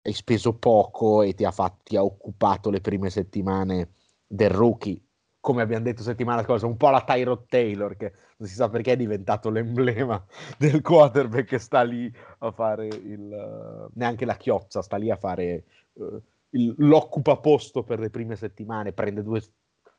[0.00, 3.90] hai speso poco e ti ha, fatto, ti ha occupato le prime settimane
[4.26, 4.98] del rookie
[5.44, 8.92] come abbiamo detto settimana scorsa, un po' la Tyrod Taylor, che non si sa perché
[8.92, 10.24] è diventato l'emblema
[10.56, 13.90] del quarterback che sta lì a fare il...
[13.92, 18.94] neanche la chiozza, sta lì a fare uh, il, l'occupa posto per le prime settimane,
[18.94, 19.42] prende due,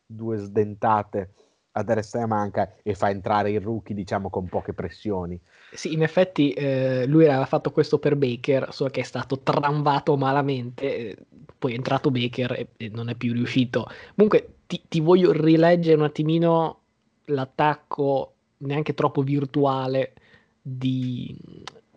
[0.04, 1.34] due sdentate
[1.74, 5.40] adesso manca e fa entrare il rookie diciamo con poche pressioni.
[5.74, 10.18] Sì, in effetti eh, lui aveva fatto questo per Baker, solo che è stato tramvato
[10.18, 11.18] malamente, eh,
[11.60, 13.88] poi è entrato Baker e, e, non è più riuscito.
[14.16, 16.82] Comunque ti, ti voglio rileggere un attimino
[17.26, 20.14] l'attacco neanche troppo virtuale
[20.62, 21.36] di,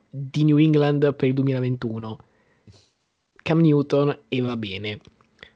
[0.09, 2.18] di New England per il 2021.
[3.42, 5.00] Cam Newton e va bene.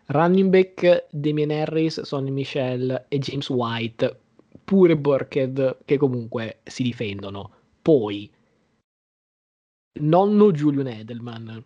[0.07, 4.20] Running back Damien Harris, Sonny Michel e James White,
[4.64, 7.51] pure Burkhead che comunque si difendono.
[7.81, 8.31] Poi
[10.01, 11.64] nonno Julian Edelman,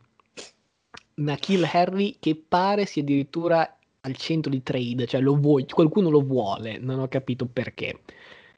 [1.15, 3.76] Nakil Harry che pare sia addirittura
[4.07, 8.01] al centro di trade, cioè lo vuoi, qualcuno lo vuole, non ho capito perché.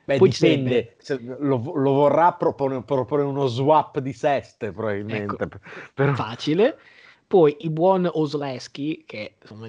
[0.04, 1.36] Beh, Poi dipende, sarebbe...
[1.40, 5.44] lo, lo, vorrà proporre, proporre, uno swap di seste probabilmente.
[5.44, 5.58] Ecco,
[5.92, 6.14] però...
[6.14, 6.78] Facile.
[7.26, 9.68] Poi il buon Osleski, che insomma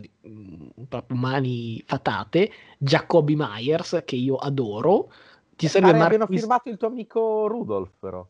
[0.88, 5.12] proprio mani fatate, Jacoby Myers, che io adoro.
[5.58, 6.06] Ti eh, serve Marquis...
[6.06, 8.26] abbiano firmato il tuo amico Rudolf, però.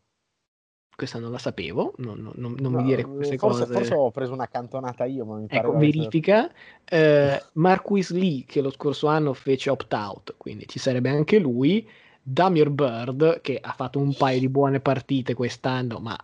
[0.99, 3.73] Questa non la sapevo, non, non, non no, mi dire queste forse, cose.
[3.73, 6.51] Forse ho preso una cantonata io, ma mi pare ecco, verifica.
[6.83, 11.87] Eh, Marquis Lee, che lo scorso anno fece opt-out, quindi ci sarebbe anche lui.
[12.21, 16.17] Damir Bird, che ha fatto un paio di buone partite quest'anno, ma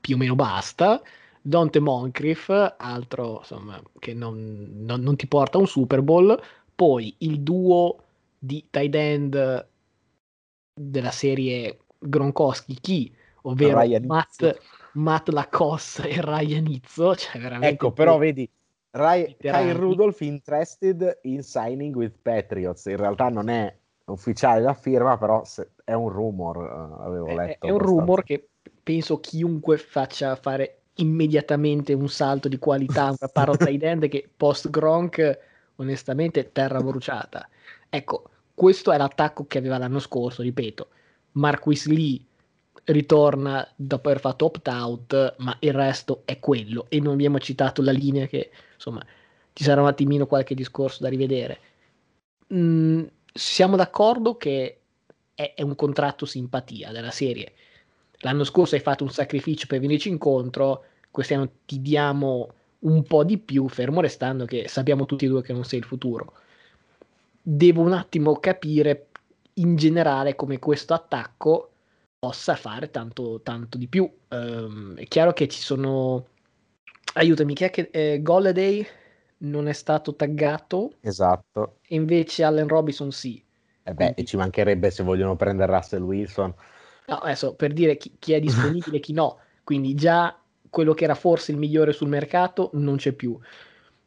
[0.00, 1.02] più o meno basta.
[1.42, 6.40] Dante Moncrief, altro insomma, che non, non, non, ti porta a un Super Bowl,
[6.74, 7.98] poi il duo
[8.38, 9.68] di tight end
[10.72, 13.14] della serie Gronkowski chi,
[13.48, 14.58] ovvero Matt,
[14.92, 18.48] Matt, Lacoste e Ryan Izzo, cioè veramente ecco però vedi
[18.90, 23.74] Ray, Kyle Rudolph interested in signing with Patriots in realtà non è
[24.06, 25.42] ufficiale la firma però
[25.84, 28.48] è un rumor uh, avevo letto è, è un rumor che
[28.82, 34.70] penso chiunque faccia fare immediatamente un salto di qualità, una paro tight end che post
[34.70, 35.38] Gronk
[35.76, 37.48] onestamente terra bruciata.
[37.88, 40.88] Ecco, questo è l'attacco che aveva l'anno scorso, ripeto.
[41.32, 42.24] Marquis Lee
[42.86, 46.86] ritorna dopo aver fatto opt-out, ma il resto è quello.
[46.88, 49.04] E non abbiamo citato la linea che, insomma,
[49.52, 51.58] ci sarà un attimino qualche discorso da rivedere.
[52.52, 54.80] Mm, siamo d'accordo che
[55.34, 57.52] è, è un contratto simpatia della serie
[58.18, 63.38] l'anno scorso hai fatto un sacrificio per venirci incontro, quest'anno ti diamo un po' di
[63.38, 66.32] più, fermo restando che sappiamo tutti e due che non sei il futuro.
[67.40, 69.08] Devo un attimo capire
[69.54, 71.70] in generale come questo attacco
[72.18, 74.10] possa fare tanto, tanto di più.
[74.28, 76.26] Um, è chiaro che ci sono...
[77.14, 78.86] Aiutami, chi è che eh, Golladay
[79.38, 80.94] non è stato taggato?
[81.00, 81.78] Esatto.
[81.86, 83.42] E invece Allen Robinson sì.
[83.82, 84.26] Eh beh, Quindi...
[84.26, 86.54] ci mancherebbe se vogliono prendere Russell Wilson.
[87.06, 89.38] No, adesso per dire chi, chi è disponibile e chi no.
[89.62, 93.38] Quindi già quello che era forse il migliore sul mercato non c'è più.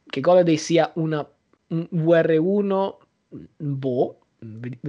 [0.06, 1.28] Che Golladay sia una,
[1.67, 2.95] un VR1,
[3.58, 4.19] boh,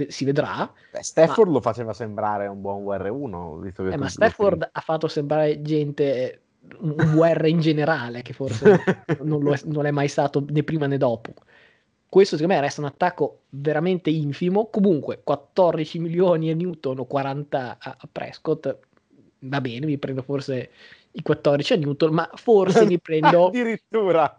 [0.07, 0.71] si vedrà.
[0.91, 1.53] Beh, Stafford ma...
[1.53, 3.61] lo faceva sembrare un buon VR1.
[3.61, 6.41] Visto che eh, ma Stafford ha fatto sembrare gente
[6.79, 8.83] un VR in generale, che forse
[9.23, 11.33] non, lo è, non è mai stato né prima né dopo.
[12.07, 14.67] Questo secondo me resta un attacco veramente infimo.
[14.67, 18.77] Comunque 14 milioni a Newton o 40 a, a Prescott.
[19.39, 20.69] Va bene, mi prendo forse
[21.13, 23.47] i 14 a Newton, ma forse mi prendo...
[23.47, 24.35] Addirittura!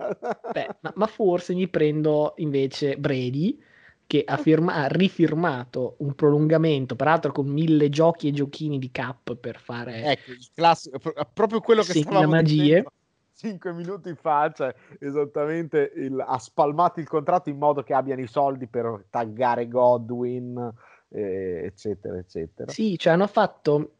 [0.52, 3.58] Beh, ma, ma, forse mi prendo invece Brady,
[4.06, 9.34] che ha, firma- ha, rifirmato un prolungamento, peraltro con mille giochi e giochini di cap
[9.36, 10.02] per fare...
[10.04, 10.98] Ecco, il classico,
[11.32, 12.62] proprio quello che sì, stavamo magie.
[12.62, 12.92] dicendo
[13.34, 18.28] 5 minuti fa, cioè esattamente il, ha spalmato il contratto in modo che abbiano i
[18.28, 20.72] soldi per taggare Godwin,
[21.08, 22.70] eh, eccetera, eccetera.
[22.70, 23.94] Sì, cioè hanno fatto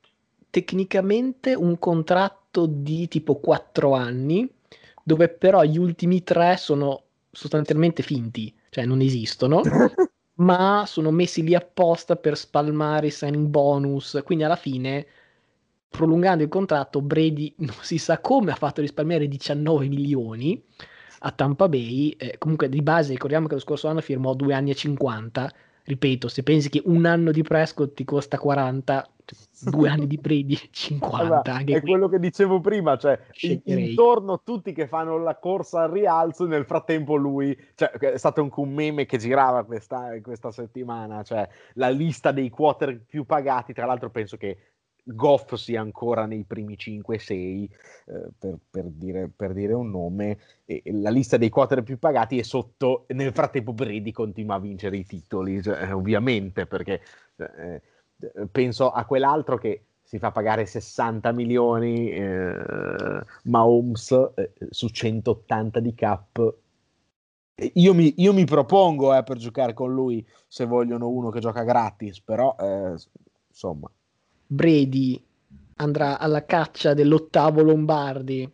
[0.49, 4.49] tecnicamente un contratto di tipo 4 anni,
[5.03, 9.61] dove però gli ultimi 3 sono sostanzialmente finti, cioè non esistono,
[10.41, 15.07] ma sono messi lì apposta per spalmare i signing bonus, quindi alla fine
[15.91, 20.65] prolungando il contratto Brady non si sa come ha fatto risparmiare 19 milioni
[21.25, 24.71] a Tampa Bay, eh, comunque di base ricordiamo che lo scorso anno firmò 2 anni
[24.71, 25.53] e 50
[25.85, 29.07] ripeto, se pensi che un anno di Prescott ti costa 40,
[29.63, 31.17] due anni di Brady 50.
[31.17, 31.81] Allora, è qui.
[31.81, 33.19] quello che dicevo prima, cioè
[33.65, 38.61] intorno tutti che fanno la corsa al rialzo, nel frattempo lui, cioè, è stato anche
[38.61, 43.87] un meme che girava questa, questa settimana, cioè la lista dei quarter più pagati, tra
[43.87, 44.59] l'altro penso che
[45.05, 47.69] Goff sia ancora nei primi 5-6 eh,
[48.39, 52.43] per, per, dire, per, dire, un nome e, la lista dei quarter più pagati è
[52.43, 57.01] sotto nel frattempo Brady continua a vincere i titoli cioè, ovviamente perché
[57.37, 57.83] eh,
[58.51, 65.95] penso a quell'altro che si fa pagare 60 milioni eh, Mahomes eh, su 180 di
[65.95, 66.55] cap
[67.75, 71.63] Io mi, io mi propongo eh, per giocare con lui se vogliono uno che gioca
[71.63, 72.95] gratis, però eh,
[73.49, 73.91] insomma.
[74.47, 75.23] Brady
[75.77, 78.51] andrà alla caccia dell'ottavo Lombardi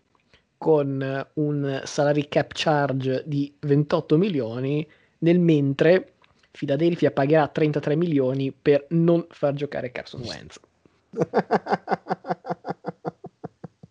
[0.57, 4.87] con un salary cap charge di 28 milioni,
[5.19, 6.18] nel mentre
[6.59, 10.61] Philadelphia pagherà 33 milioni per non far giocare Carson Wentz.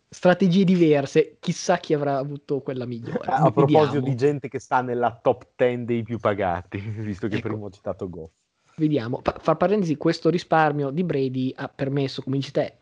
[0.09, 3.31] Strategie diverse, chissà chi avrà avuto quella migliore.
[3.31, 7.47] A proposito di gente che sta nella top 10 dei più pagati, visto che ecco.
[7.47, 8.31] prima ho citato Goff.
[8.75, 12.79] Vediamo, fa, fa parentesi, questo risparmio di Brady ha permesso, come dici te,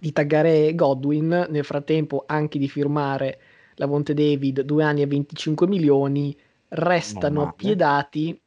[0.00, 3.38] di taggare Godwin, nel frattempo anche di firmare
[3.74, 6.34] la Vonte David due anni e 25 milioni,
[6.68, 8.41] restano piedati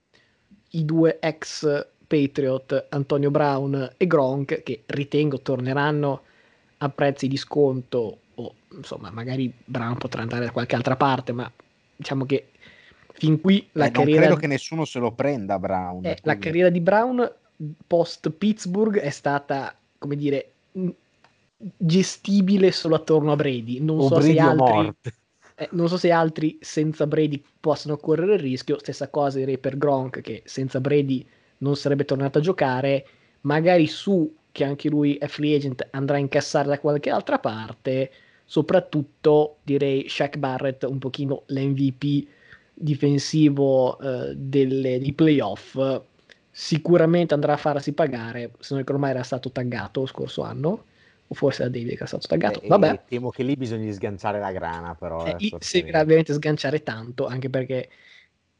[0.75, 6.21] i due ex Patriot, Antonio Brown e Gronk, che ritengo torneranno
[6.77, 11.49] a prezzi di sconto o insomma magari Brown potrà andare da qualche altra parte, ma
[11.95, 12.49] diciamo che
[13.13, 14.19] fin qui la eh, carriera...
[14.19, 16.05] Non credo che nessuno se lo prenda Brown.
[16.05, 17.31] Eh, la carriera di Brown
[17.87, 20.51] post Pittsburgh è stata, come dire,
[21.57, 23.79] gestibile solo attorno a Brady.
[23.79, 24.93] Non so se altri...
[25.57, 28.77] Eh, non so se altri senza Brady possono correre il rischio.
[28.79, 31.25] Stessa cosa direi per Gronk, che senza Brady
[31.59, 33.07] non sarebbe tornato a giocare.
[33.41, 38.11] Magari su, che anche lui è free agent, andrà a incassare da qualche altra parte.
[38.43, 42.27] Soprattutto direi Shaq Barrett, un pochino l'MVP
[42.73, 46.01] difensivo eh, delle, dei playoff.
[46.51, 48.51] Sicuramente andrà a farsi pagare.
[48.59, 50.83] Se non ricordo mai era stato taggato lo scorso anno
[51.27, 52.61] o forse da David che è stato taggato.
[52.61, 53.03] Eh, Vabbè.
[53.07, 55.25] Temo che lì bisogna sganciare la grana, però.
[55.25, 57.89] Eh, servirà ovviamente sganciare tanto, anche perché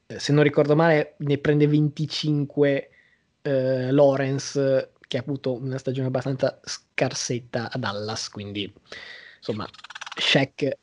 [0.08, 2.90] eh, se non ricordo male ne prende 25
[3.42, 8.72] eh, Lawrence, che ha avuto una stagione abbastanza scarsetta a Dallas, quindi
[9.38, 9.68] insomma,
[10.18, 10.78] Shaq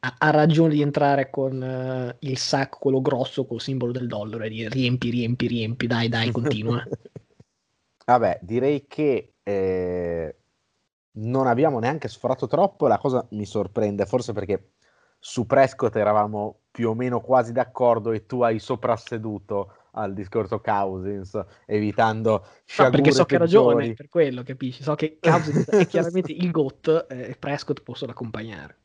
[0.00, 4.44] ha, ha ragione di entrare con uh, il sacco, quello grosso, col simbolo del dollaro
[4.44, 6.84] e dire riempi, riempi, riempi, dai, dai, continua.
[8.06, 10.36] Vabbè, direi che eh,
[11.18, 14.72] non abbiamo neanche sforato troppo, la cosa mi sorprende, forse perché
[15.18, 21.40] su Prescott eravamo più o meno quasi d'accordo e tu hai soprasseduto al discorso Cousins,
[21.66, 22.46] evitando
[22.78, 26.50] no, perché so che ha ragione, per quello capisci, so che Cousins è chiaramente il
[26.52, 28.76] GOT e Prescott possono accompagnare.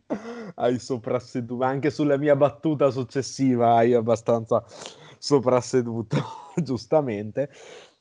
[0.56, 4.64] Hai soprasseduto, anche sulla mia battuta successiva hai abbastanza
[5.20, 6.18] soprasseduto,
[6.64, 7.52] giustamente.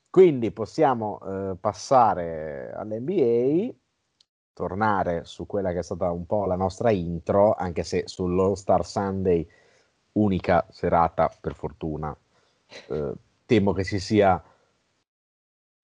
[0.09, 3.75] Quindi possiamo eh, passare all'NBA
[4.53, 8.85] tornare su quella che è stata un po' la nostra intro, anche se sull'All Star
[8.85, 9.49] Sunday,
[10.13, 12.15] unica serata per fortuna,
[12.89, 13.13] eh,
[13.47, 14.43] temo che ci sia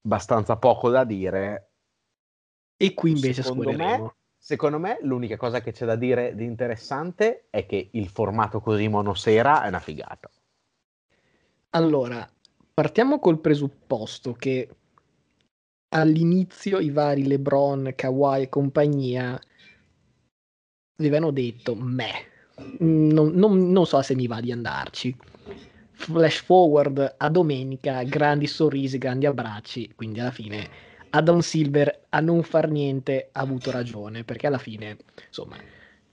[0.03, 1.71] abbastanza poco da dire.
[2.77, 7.47] E qui invece secondo me, secondo me l'unica cosa che c'è da dire di interessante
[7.51, 10.31] è che il formato così monosera è una figata.
[11.71, 12.27] Allora,
[12.73, 14.69] partiamo col presupposto che
[15.91, 19.41] all'inizio i vari LeBron, Kawhi e compagnia
[20.99, 22.11] avevano detto me
[22.79, 25.17] non, non, non, so se mi va di andarci.
[25.93, 30.69] Flash forward a domenica grandi sorrisi, grandi abbracci quindi alla fine
[31.11, 35.57] Adam Silver a non far niente ha avuto ragione perché alla fine insomma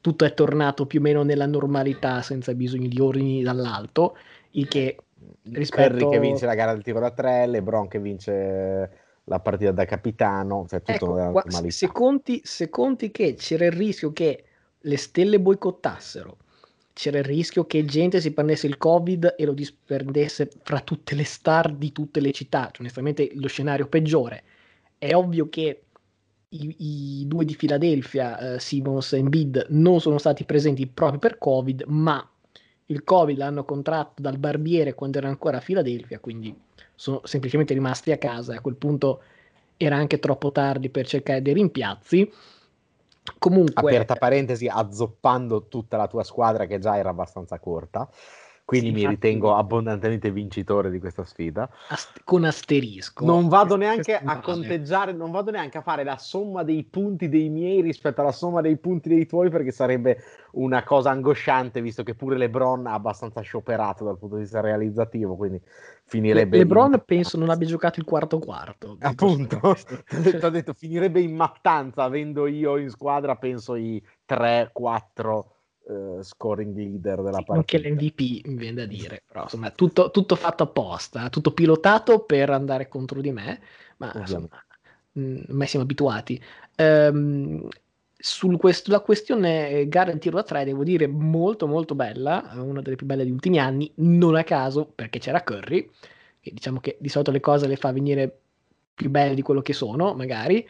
[0.01, 4.17] tutto è tornato più o meno nella normalità senza bisogno di ordini dall'alto
[4.51, 4.97] il che
[5.51, 5.93] rispetto...
[5.93, 9.85] Curry che vince la gara del tiro da tre LeBron che vince la partita da
[9.85, 14.43] capitano, cioè tutto ecco, qua, se, conti, se conti che c'era il rischio che
[14.79, 16.37] le stelle boicottassero,
[16.93, 21.23] c'era il rischio che gente si prendesse il covid e lo disperdesse fra tutte le
[21.23, 24.43] star di tutte le città, cioè, onestamente lo scenario peggiore.
[24.97, 25.81] È ovvio che
[26.49, 31.37] i, i due di Filadelfia, uh, Simons e Embiid, non sono stati presenti proprio per
[31.37, 32.27] covid, ma
[32.87, 36.55] il covid l'hanno contratto dal barbiere quando era ancora a Filadelfia, quindi
[36.95, 39.21] sono semplicemente rimasti a casa a quel punto
[39.77, 42.31] era anche troppo tardi per cercare dei rimpiazzi.
[43.39, 48.07] Comunque, aperta parentesi, azzoppando tutta la tua squadra che già era abbastanza corta.
[48.65, 51.69] Quindi sì, mi infatti, ritengo abbondantemente vincitore di questa sfida.
[51.89, 53.23] Ast- con asterisco.
[53.23, 57.49] Non vado neanche a conteggiare, non vado neanche a fare la somma dei punti dei
[57.49, 60.17] miei rispetto alla somma dei punti dei tuoi, perché sarebbe
[60.53, 65.35] una cosa angosciante, visto che pure LeBron ha abbastanza scioperato dal punto di vista realizzativo.
[65.35, 65.61] Quindi
[66.05, 66.57] finirebbe.
[66.57, 67.03] LeBron in...
[67.05, 68.97] penso non abbia giocato il quarto quarto.
[68.99, 69.59] Appunto,
[70.09, 75.53] ti ho detto finirebbe in mattanza, avendo io in squadra, penso i 3-4
[75.85, 77.77] uh, scoring leader della sì, partita.
[77.77, 82.49] Anche l'MVP mi viene da dire, però insomma tutto, tutto fatto apposta, tutto pilotato per
[82.49, 83.61] andare contro di me,
[83.97, 84.47] ma insomma,
[85.11, 86.41] mh, mm, mai siamo abituati.
[86.77, 87.67] Um,
[88.17, 92.95] sulla quest- questione gara in tiro da 3 devo dire molto molto bella, una delle
[92.95, 95.89] più belle degli ultimi anni, non a caso perché c'era Curry,
[96.39, 98.39] che diciamo che di solito le cose le fa venire
[98.95, 100.67] più belle di quello che sono magari,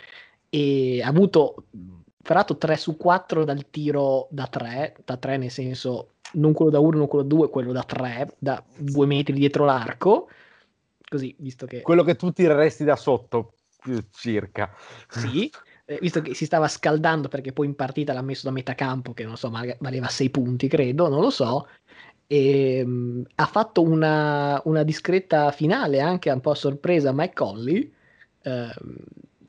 [0.50, 1.66] e ha avuto
[2.26, 6.80] ferrato 3 su 4 dal tiro da 3, da 3 nel senso non quello da
[6.80, 10.28] 1, non quello da 2, quello da 3, da 2 metri dietro l'arco,
[11.08, 11.82] così visto che...
[11.82, 13.54] Quello che tu tireresti da sotto,
[14.12, 14.74] circa.
[15.08, 15.52] Sì,
[15.86, 19.14] eh, visto che si stava scaldando perché poi in partita l'ha messo da metà campo,
[19.14, 21.68] che non so, valeva 6 punti, credo, non lo so.
[22.26, 27.94] E, um, ha fatto una, una, discreta finale anche un po' a sorpresa Mike Conley,
[28.42, 28.74] ehm,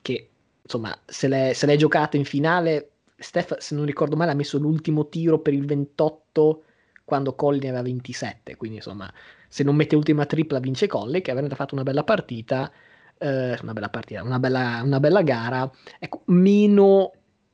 [0.03, 0.29] che
[0.67, 2.91] insomma se l'è, se l'è giocata in finale.
[3.19, 6.65] Steph, se non ricordo male, ha messo l'ultimo tiro per il 28
[7.05, 8.57] quando Conley ne aveva 27.
[8.57, 9.11] Quindi, insomma,
[9.49, 12.71] se non mette l'ultima tripla, vince Conley, che avrebbe fatto una bella partita
[13.19, 17.13] eh, una bella partita, una bella, una bella gara, ecco, meno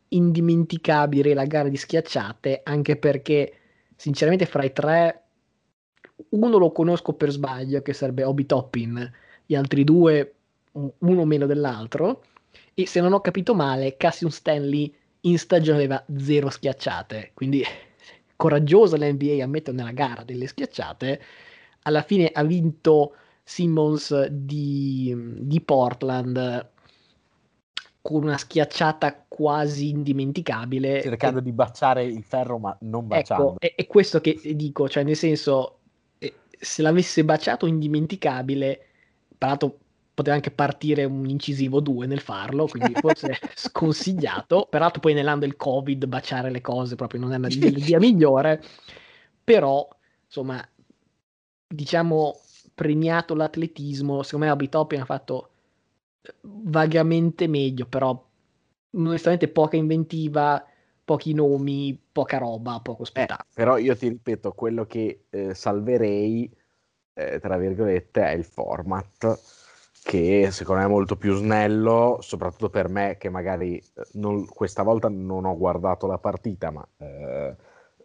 [0.08, 3.54] indimenticabile la gara di schiacciate, anche perché
[3.96, 5.18] sinceramente fra i tre
[6.30, 9.12] uno lo conosco per sbaglio, che sarebbe Obi Toppin,
[9.44, 10.34] gli altri due
[10.72, 12.22] uno meno dell'altro,
[12.74, 17.62] e se non ho capito male, Cassius Stanley in stagione aveva zero schiacciate, quindi
[18.36, 21.22] coraggiosa l'NBA a mettere nella gara delle schiacciate,
[21.82, 23.14] alla fine ha vinto
[23.44, 26.70] Simmons di, di Portland
[28.00, 31.02] con una schiacciata quasi indimenticabile.
[31.02, 33.54] Cercando e, di baciare il ferro, ma non baciando.
[33.54, 35.78] Ecco, è, è questo che dico, cioè nel senso,
[36.18, 38.86] eh, se l'avesse baciato indimenticabile,
[39.38, 39.78] peraltro
[40.14, 44.66] poteva anche partire un incisivo 2 nel farlo, quindi forse sconsigliato.
[44.68, 48.62] Peraltro poi nell'anno del Covid baciare le cose proprio non è la via migliore,
[49.42, 49.88] però
[50.24, 50.66] insomma,
[51.66, 52.38] diciamo
[52.74, 55.50] premiato l'atletismo, secondo me Obi Toppin ha fatto
[56.22, 58.28] eh, vagamente meglio, però
[58.94, 60.64] onestamente poca inventiva,
[61.04, 63.48] pochi nomi, poca roba, poco spettacolo.
[63.50, 66.50] Eh, però io ti ripeto, quello che eh, salverei,
[67.14, 69.60] eh, tra virgolette, è il format
[70.02, 74.82] che secondo me è molto più snello, soprattutto per me che magari eh, non, questa
[74.82, 77.56] volta non ho guardato la partita, ma eh,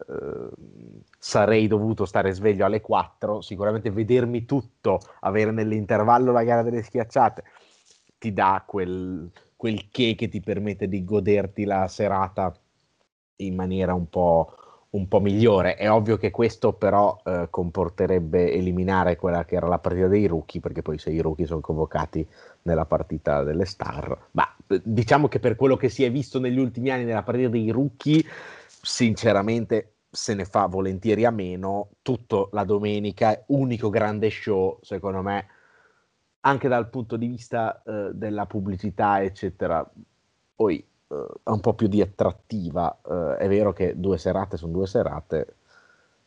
[0.07, 6.83] Ehm, sarei dovuto stare sveglio alle 4, sicuramente vedermi tutto, avere nell'intervallo la gara delle
[6.83, 7.43] schiacciate,
[8.17, 12.53] ti dà quel, quel che che ti permette di goderti la serata
[13.37, 14.53] in maniera un po',
[14.91, 15.75] un po migliore.
[15.75, 20.61] È ovvio che questo però eh, comporterebbe eliminare quella che era la partita dei rookie,
[20.61, 22.25] perché poi se i rookie sono convocati
[22.63, 26.89] nella partita delle star, ma diciamo che per quello che si è visto negli ultimi
[26.89, 28.23] anni nella partita dei rookie,
[28.81, 31.89] sinceramente se ne fa volentieri a meno.
[32.01, 35.47] Tutto la domenica, unico grande show, secondo me,
[36.41, 39.88] anche dal punto di vista eh, della pubblicità, eccetera.
[40.55, 42.99] Poi eh, è un po' più di attrattiva.
[43.05, 45.55] Eh, è vero che due serate sono due serate,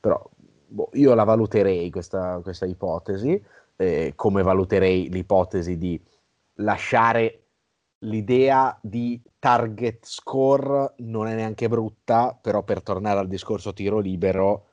[0.00, 0.22] però
[0.66, 3.42] boh, io la valuterei questa, questa ipotesi,
[3.76, 6.00] eh, come valuterei l'ipotesi di
[6.54, 7.44] lasciare
[8.04, 14.66] l'idea di target score non è neanche brutta, però per tornare al discorso tiro libero,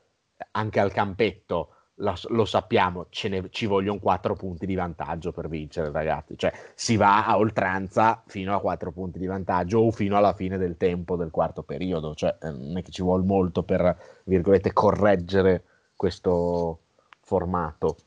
[0.51, 5.91] anche al campetto lo, lo sappiamo, ne, ci vogliono 4 punti di vantaggio per vincere,
[5.91, 6.37] ragazzi.
[6.37, 10.57] Cioè si va a oltranza fino a 4 punti di vantaggio o fino alla fine
[10.57, 12.13] del tempo del quarto periodo.
[12.15, 13.95] Cioè eh, non è che ci vuole molto per,
[14.25, 15.63] virgolette, correggere
[15.95, 16.79] questo
[17.21, 17.97] formato.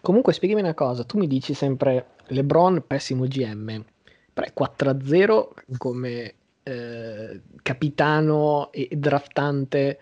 [0.00, 3.84] Comunque spiegami una cosa, tu mi dici sempre LeBron pessimo GM
[4.34, 9.98] 4-0 come eh, capitano e draftante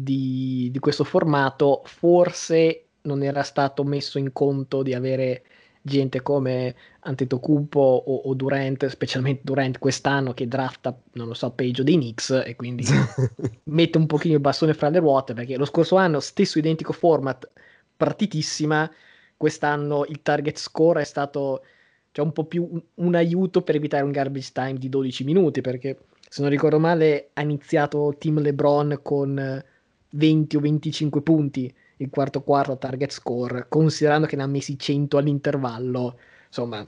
[0.00, 5.42] di, di, questo formato, forse non era stato messo in conto di avere
[5.82, 11.82] gente come Antetokounmpo o, o Durant, specialmente Durant quest'anno che drafta, non lo so, peggio
[11.82, 12.84] dei Knicks e quindi
[13.64, 17.50] mette un pochino il bastone fra le ruote perché lo scorso anno stesso identico format,
[17.96, 18.88] partitissima,
[19.36, 21.64] quest'anno il target score è stato
[22.12, 25.60] cioè un po' più un, un aiuto per evitare un garbage time di 12 minuti,
[25.60, 29.64] perché se non ricordo male ha iniziato Team LeBron con
[30.10, 35.16] 20 o 25 punti il quarto quarto target score, considerando che ne ha messi 100
[35.16, 36.86] all'intervallo, insomma,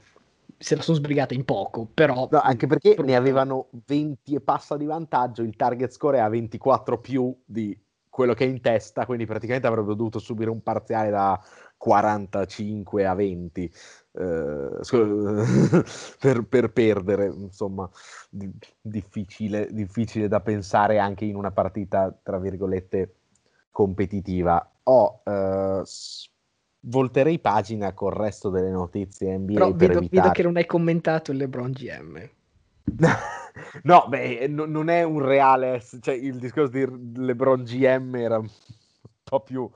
[0.57, 2.27] se la sono sbrigata in poco, però...
[2.31, 6.29] No, anche perché ne avevano 20 e passa di vantaggio, il target score è a
[6.29, 7.77] 24 più di
[8.09, 11.41] quello che è in testa, quindi praticamente avrebbero dovuto subire un parziale da
[11.77, 13.71] 45 a 20
[14.13, 14.79] eh,
[16.19, 17.89] per, per, perdere, insomma,
[18.29, 18.51] di,
[18.81, 23.15] difficile, difficile da pensare anche in una partita, tra virgolette,
[23.71, 24.69] competitiva.
[24.83, 25.83] Oh, eh,
[26.81, 30.21] volterei pagina col resto delle notizie NBA Però per vedo, evitare...
[30.21, 32.29] vedo che non hai commentato il LeBron GM.
[33.83, 36.85] no, beh, no, non è un reale, cioè il discorso di
[37.15, 38.49] LeBron GM era un
[39.23, 39.69] po' più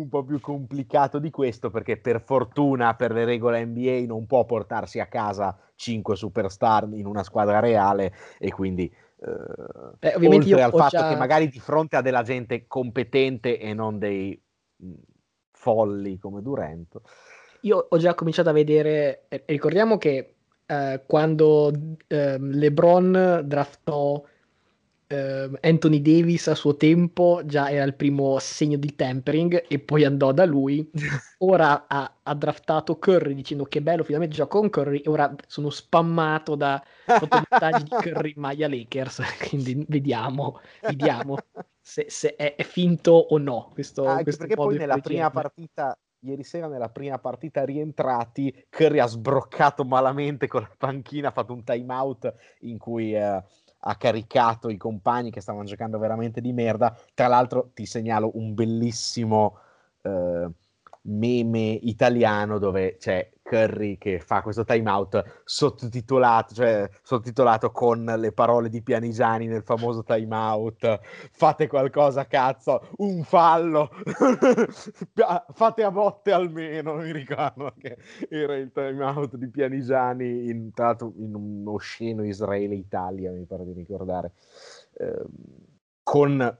[0.00, 4.44] un po' più complicato di questo perché per fortuna per le regole NBA non può
[4.44, 8.84] portarsi a casa 5 superstar in una squadra reale e quindi
[9.18, 11.08] eh, eh, oltre al fatto già...
[11.08, 14.40] che magari di fronte a della gente competente e non dei
[14.76, 14.92] mh,
[15.52, 17.00] folli come Durant
[17.62, 20.34] io ho già cominciato a vedere eh, ricordiamo che
[20.66, 21.72] eh, quando
[22.06, 24.22] eh, LeBron draftò
[25.08, 30.04] Uh, Anthony Davis a suo tempo già era il primo segno di tempering e poi
[30.04, 30.90] andò da lui.
[31.38, 35.70] Ora ha, ha draftato Curry dicendo che bello, finalmente gioco con Curry e ora sono
[35.70, 39.22] spammato da fotomontaggi di Curry Maya Lakers.
[39.48, 41.36] Quindi vediamo, vediamo
[41.80, 43.70] se, se è, è, finto o no.
[43.72, 48.98] Questo, Anche questo perché poi nella prima partita ieri sera nella prima partita rientrati, Curry
[48.98, 53.42] ha sbroccato malamente con la panchina, ha fatto un time out in cui eh,
[53.88, 56.96] ha caricato i compagni che stavano giocando veramente di merda.
[57.14, 59.58] Tra l'altro ti segnalo un bellissimo
[60.02, 60.48] eh,
[61.02, 68.68] meme italiano dove c'è Curry che fa questo timeout sottotitolato, cioè sottotitolato con le parole
[68.68, 71.00] di Pianigiani nel famoso timeout.
[71.30, 73.90] Fate qualcosa, cazzo, un fallo,
[75.52, 76.96] fate a botte almeno.
[76.96, 77.96] Mi ricordo che
[78.28, 80.70] era il timeout di Pianigiani in,
[81.16, 84.32] in uno sceno Israele-Italia, mi pare di ricordare.
[84.98, 85.22] Eh,
[86.02, 86.58] con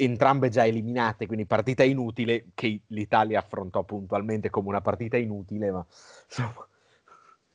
[0.00, 5.84] entrambe già eliminate, quindi partita inutile che l'Italia affrontò puntualmente come una partita inutile, ma
[6.28, 6.66] insomma,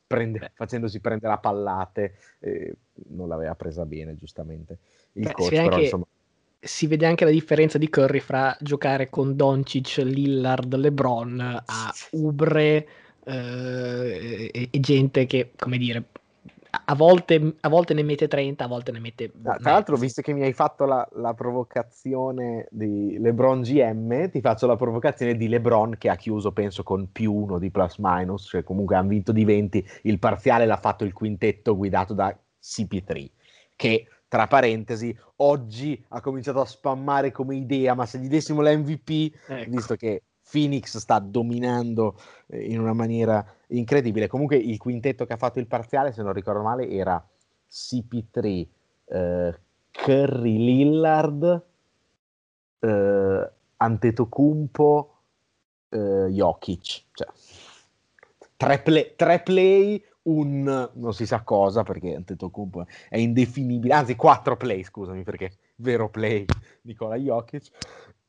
[0.06, 2.74] prende, facendosi prendere a pallate, eh,
[3.08, 4.78] non l'aveva presa bene, giustamente.
[5.12, 6.04] Il Beh, coach, però, anche, insomma...
[6.60, 12.88] Si vede anche la differenza di Curry fra giocare con Doncic, Lillard, LeBron a Ubre
[13.24, 16.04] eh, e gente che, come dire,
[16.84, 19.32] a volte, a volte, ne mette 30, a volte ne mette.
[19.44, 24.40] Ah, tra l'altro, visto che mi hai fatto la, la, provocazione di LeBron GM, ti
[24.40, 28.46] faccio la provocazione di LeBron che ha chiuso, penso, con più uno di plus minus,
[28.48, 29.86] cioè comunque hanno vinto di 20.
[30.02, 33.30] Il parziale l'ha fatto il quintetto guidato da CP3,
[33.76, 39.32] che tra parentesi, oggi ha cominciato a spammare come idea, ma se gli dessimo l'MVP,
[39.46, 39.70] ecco.
[39.70, 42.18] visto che Phoenix sta dominando
[42.48, 43.44] eh, in una maniera
[43.78, 44.26] incredibile.
[44.26, 47.24] Comunque il quintetto che ha fatto il parziale, se non ricordo male, era
[47.70, 48.66] CP3,
[49.06, 49.58] eh,
[49.90, 51.62] Curry Lillard,
[52.80, 55.14] eh, Antetokounmpo,
[55.90, 57.04] eh, Jokic.
[57.12, 57.28] Cioè,
[58.56, 64.56] tre, play, tre play, un non si sa cosa perché Antetokounmpo è indefinibile, anzi quattro
[64.56, 66.44] play, scusami perché vero play
[66.82, 67.70] Nicola Jokic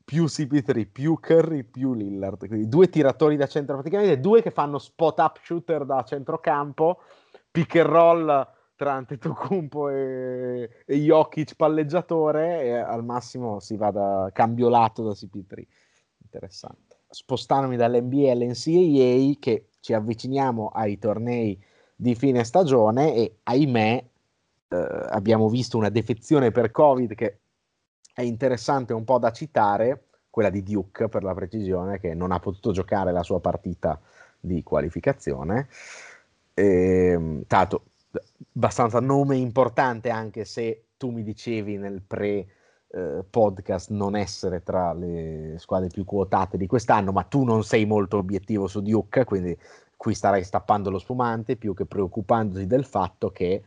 [0.05, 2.47] più CP3, più Curry, più Lillard.
[2.47, 7.01] Quindi due tiratori da centro praticamente, due che fanno spot up shooter da centrocampo,
[7.49, 14.29] pick and roll tra Antetokounmpo e, e Jokic palleggiatore e al massimo si va da
[14.31, 15.65] cambiolato da CP3.
[16.21, 16.97] Interessante.
[17.09, 21.59] Spostandomi dall'NBA all'NCAA che ci avviciniamo ai tornei
[21.95, 24.05] di fine stagione e ahimè
[24.67, 24.77] eh,
[25.09, 27.39] abbiamo visto una defezione per Covid che
[28.15, 32.39] è interessante un po' da citare, quella di Duke per la precisione, che non ha
[32.39, 33.99] potuto giocare la sua partita
[34.39, 35.67] di qualificazione.
[36.53, 36.63] E,
[37.11, 37.83] ehm, tanto,
[38.55, 42.47] abbastanza nome importante anche se tu mi dicevi nel pre
[42.87, 47.85] eh, podcast non essere tra le squadre più quotate di quest'anno, ma tu non sei
[47.85, 49.57] molto obiettivo su Duke, quindi
[49.97, 53.61] qui starai stappando lo spumante più che preoccupandosi del fatto che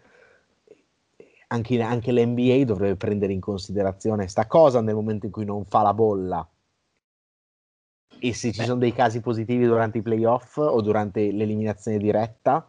[1.48, 5.82] anche, anche l'NBA dovrebbe prendere in considerazione questa cosa nel momento in cui non fa
[5.82, 6.48] la bolla.
[8.20, 8.66] E se ci Beh.
[8.66, 12.68] sono dei casi positivi durante i playoff o durante l'eliminazione diretta,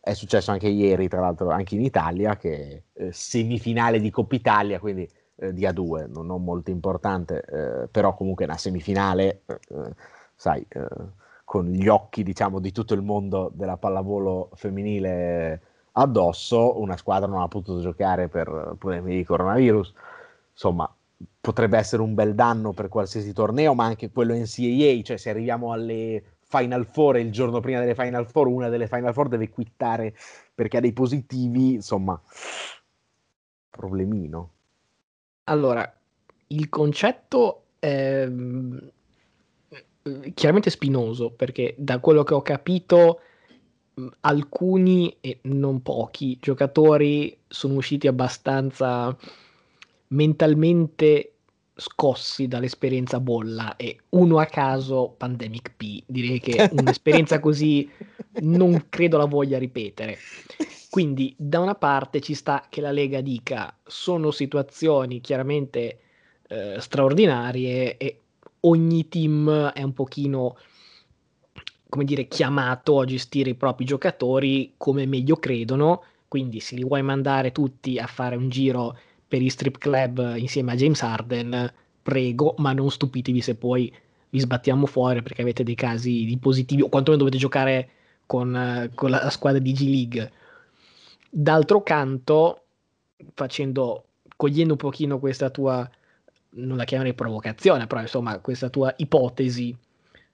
[0.00, 4.80] è successo anche ieri, tra l'altro, anche in Italia, che eh, semifinale di Coppa Italia,
[4.80, 9.94] quindi eh, di A2, non, non molto importante, eh, però comunque una semifinale, eh,
[10.34, 10.86] sai, eh,
[11.44, 17.40] con gli occhi, diciamo, di tutto il mondo della pallavolo femminile addosso, una squadra non
[17.40, 19.92] ha potuto giocare per problemi di coronavirus.
[20.52, 20.92] Insomma,
[21.40, 25.72] potrebbe essere un bel danno per qualsiasi torneo, ma anche quello NCAA, cioè se arriviamo
[25.72, 30.14] alle Final Four il giorno prima delle Final Four, una delle Final Four deve quittare
[30.54, 32.20] perché ha dei positivi, insomma,
[33.70, 34.50] problemino.
[35.44, 35.90] Allora,
[36.48, 38.30] il concetto è
[40.34, 43.20] chiaramente spinoso, perché da quello che ho capito
[44.20, 49.16] alcuni e non pochi giocatori sono usciti abbastanza
[50.08, 51.32] mentalmente
[51.74, 56.02] scossi dall'esperienza bolla e uno a caso Pandemic P.
[56.06, 57.88] Direi che un'esperienza così
[58.40, 60.18] non credo la voglia ripetere.
[60.90, 66.00] Quindi da una parte ci sta che la Lega dica sono situazioni chiaramente
[66.48, 68.20] eh, straordinarie e
[68.60, 70.56] ogni team è un pochino
[71.92, 77.02] come dire chiamato a gestire i propri giocatori come meglio credono, quindi se li vuoi
[77.02, 78.96] mandare tutti a fare un giro
[79.28, 81.70] per i strip club insieme a James Harden,
[82.00, 83.92] prego, ma non stupitevi se poi
[84.30, 87.90] vi sbattiamo fuori perché avete dei casi di positivi o quantomeno dovete giocare
[88.24, 90.32] con, con la, squadra di G League.
[91.28, 92.62] D'altro canto,
[93.34, 95.86] facendo, cogliendo un pochino questa tua,
[96.52, 99.76] non la chiamerei provocazione, però insomma questa tua ipotesi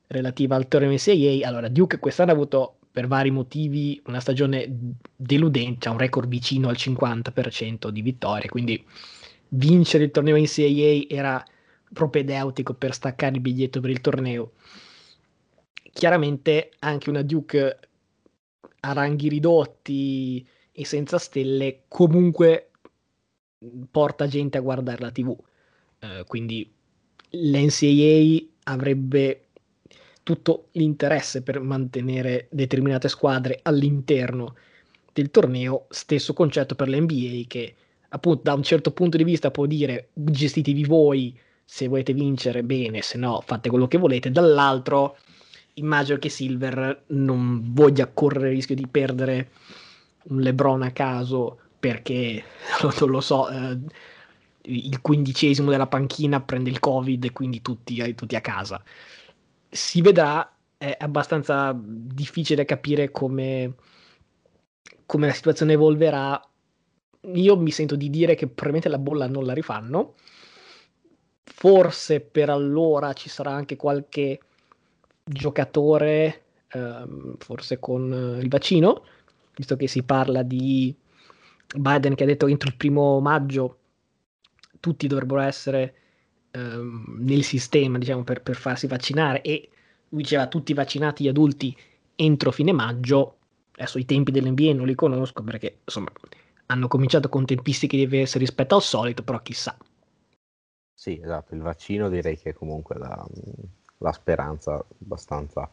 [0.09, 4.67] relativa al torneo NCAA, allora Duke quest'anno ha avuto per vari motivi una stagione
[5.15, 8.85] deludente, ha un record vicino al 50% di vittorie, quindi
[9.51, 11.45] vincere il torneo NCAA era
[11.93, 14.53] propedeutico per staccare il biglietto per il torneo.
[15.93, 17.79] Chiaramente anche una Duke
[18.81, 22.71] a ranghi ridotti e senza stelle comunque
[23.91, 25.29] porta gente a guardare la TV.
[25.29, 26.71] Uh, quindi
[27.31, 29.47] l'NCAA avrebbe
[30.29, 34.57] tutto l'interesse per mantenere determinate squadre all'interno
[35.11, 37.74] del torneo, stesso concetto per l'NBA che
[38.11, 43.01] appunto da un certo punto di vista può dire gestitevi voi se volete vincere bene,
[43.01, 45.16] se no fate quello che volete, dall'altro
[45.74, 49.49] immagino che Silver non voglia correre il rischio di perdere
[50.24, 52.45] un LeBron a caso perché
[53.01, 53.79] non lo so, eh,
[54.64, 58.83] il quindicesimo della panchina prende il covid e quindi tutti, tutti a casa
[59.69, 63.75] si vedrà, è abbastanza difficile capire come,
[65.07, 66.41] come la situazione evolverà.
[67.35, 70.14] Io mi sento di dire che probabilmente la bolla non la rifanno.
[71.45, 74.39] Forse per allora ci sarà anche qualche
[75.25, 79.05] giocatore, ehm, forse con il vaccino,
[79.57, 80.95] visto che si parla di
[81.77, 83.79] Biden che ha detto entro il primo maggio
[84.81, 85.95] tutti dovrebbero essere
[86.51, 89.68] ehm, nel sistema diciamo, per, per, farsi vaccinare e
[90.11, 91.76] lui diceva tutti vaccinati gli adulti
[92.14, 93.36] entro fine maggio.
[93.72, 96.11] Adesso i tempi dell'NBA non li conosco perché insomma
[96.66, 99.76] hanno cominciato con tempistiche diverse rispetto al solito, però chissà.
[100.92, 103.24] Sì, esatto, il vaccino direi che è comunque la,
[103.99, 105.70] la speranza abbastanza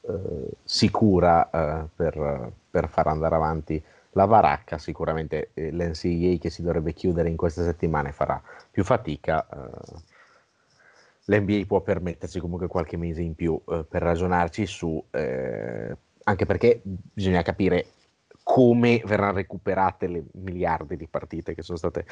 [0.00, 4.78] eh, sicura eh, per, per, far andare avanti la baracca.
[4.78, 9.46] Sicuramente eh, l'NCAA che si dovrebbe chiudere in queste settimane farà più fatica.
[9.48, 10.12] Eh,
[11.26, 16.80] l'NBA può permettersi comunque qualche mese in più eh, per ragionarci su, eh, anche perché
[16.82, 17.86] bisogna capire
[18.42, 22.04] come verranno recuperate le miliardi di partite che sono state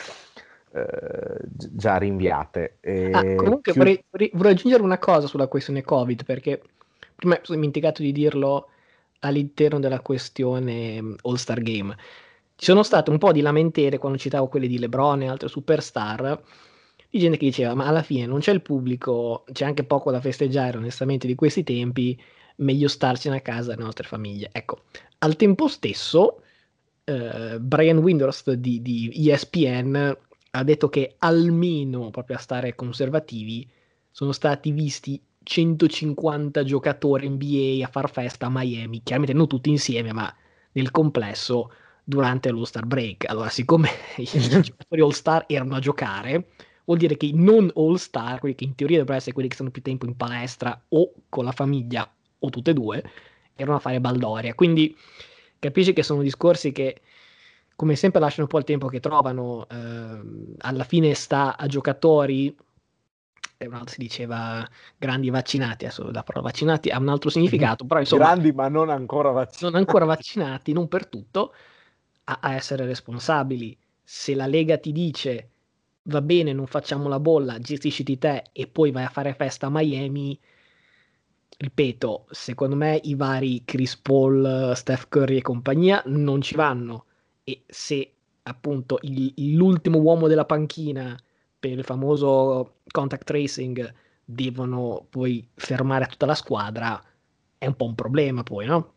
[0.73, 2.79] eh, già rinviate.
[3.13, 6.63] Ah, comunque chiud- vorrei, vorrei, vorrei, aggiungere una cosa sulla questione Covid, perché
[7.15, 8.69] prima sono dimenticato di dirlo
[9.21, 11.95] all'interno della questione mm, All-Star Game.
[12.57, 16.41] Ci sono state un po' di lamentele quando citavo quelle di LeBron e altre superstar,
[17.13, 20.19] di gente che diceva ma alla fine non c'è il pubblico, c'è anche poco da
[20.19, 22.19] festeggiare onestamente di questi tempi,
[22.57, 24.49] meglio starcene a casa le nostre famiglie.
[24.51, 24.85] Ecco,
[25.19, 26.43] al tempo stesso
[27.05, 30.17] eh, Brian Windhorst di, di ESPN
[30.53, 33.69] ha detto che almeno proprio a stare conservativi
[34.11, 40.15] sono stati visti 150 giocatori NBA a far festa a Miami, chiaramente non tutti insieme,
[40.15, 40.35] ma
[40.73, 41.73] nel complesso
[42.05, 43.29] durante lo Star Break.
[43.29, 46.47] Allora, siccome i giocatori All Star erano a giocare,
[46.93, 49.55] vuol dire che i non all star, quelli che in teoria dovrebbero essere quelli che
[49.55, 53.03] stanno più tempo in palestra o con la famiglia o tutte e due,
[53.55, 54.55] erano a fare baldoria.
[54.55, 54.95] Quindi
[55.59, 57.01] capisci che sono discorsi che
[57.75, 60.21] come sempre lasciano un po' il tempo che trovano, eh,
[60.59, 62.55] alla fine sta a giocatori,
[63.57, 67.85] e un altro si diceva grandi vaccinati, adesso la parola vaccinati ha un altro significato,
[67.85, 68.25] però insomma...
[68.25, 69.65] Grandi ma non ancora vaccinati.
[69.65, 71.55] Non ancora vaccinati, non per tutto,
[72.25, 73.77] a, a essere responsabili.
[74.05, 75.52] Se la Lega ti dice
[76.05, 79.71] va bene, non facciamo la bolla, gestisciti te e poi vai a fare festa a
[79.71, 80.39] Miami.
[81.57, 87.07] Ripeto, secondo me i vari Chris Paul, Steph Curry e compagnia non ci vanno.
[87.45, 91.17] E se appunto il, l'ultimo uomo della panchina
[91.59, 93.95] per il famoso contact tracing
[94.25, 97.01] devono poi fermare tutta la squadra,
[97.59, 98.95] è un po' un problema poi, no?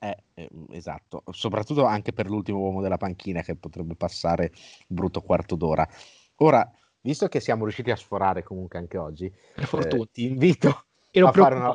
[0.00, 4.52] Eh, eh, esatto, soprattutto anche per l'ultimo uomo della panchina che potrebbe passare
[4.88, 5.88] un brutto quarto d'ora.
[6.36, 6.68] Ora,
[7.00, 11.54] visto che siamo riusciti a sforare comunque anche oggi, eh, ti invito Ero a fare
[11.54, 11.74] una,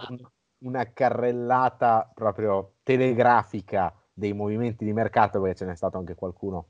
[0.60, 6.68] una, carrellata proprio telegrafica dei movimenti di mercato, perché ce n'è stato anche qualcuno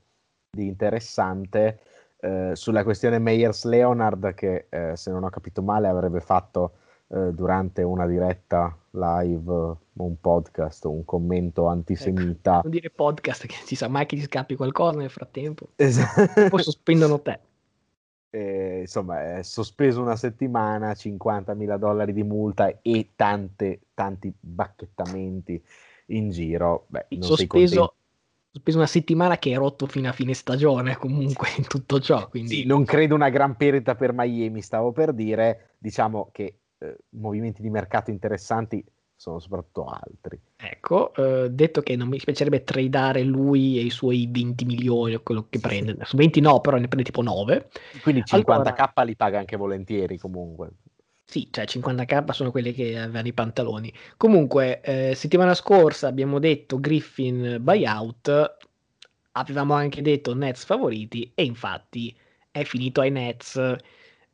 [0.50, 1.80] di interessante.
[2.20, 6.74] eh, sulla questione Meyers Leonard che eh, se non ho capito male avrebbe fatto
[7.08, 13.56] eh, durante una diretta live un podcast un commento antisemita ecco, non dire podcast che
[13.64, 16.48] si sa mai che ti scappi qualcosa nel frattempo esatto.
[16.50, 17.40] poi sospendono te
[18.30, 25.62] eh, insomma è sospeso una settimana 50.000 dollari di multa e tante, tanti bacchettamenti
[26.06, 27.94] in giro Beh, sospeso
[28.52, 32.28] speso una settimana che è rotto fino a fine stagione comunque in tutto ciò.
[32.28, 32.56] Quindi...
[32.56, 37.62] Sì, non credo una gran perdita per Miami, stavo per dire, diciamo che eh, movimenti
[37.62, 38.84] di mercato interessanti
[39.20, 40.40] sono soprattutto altri.
[40.56, 45.20] Ecco, eh, detto che non mi piacerebbe tradare lui e i suoi 20 milioni o
[45.22, 46.16] quello che sì, prende, sì.
[46.16, 47.68] 20 no, però ne prende tipo 9.
[48.02, 49.02] Quindi 50k allora...
[49.04, 50.70] li paga anche volentieri comunque.
[51.22, 53.92] Sì, cioè 50k sono quelli che avevano i pantaloni.
[54.16, 58.56] Comunque, eh, settimana scorsa abbiamo detto Griffin buyout,
[59.32, 62.16] avevamo anche detto Nets favoriti e infatti
[62.50, 63.76] è finito ai Nets.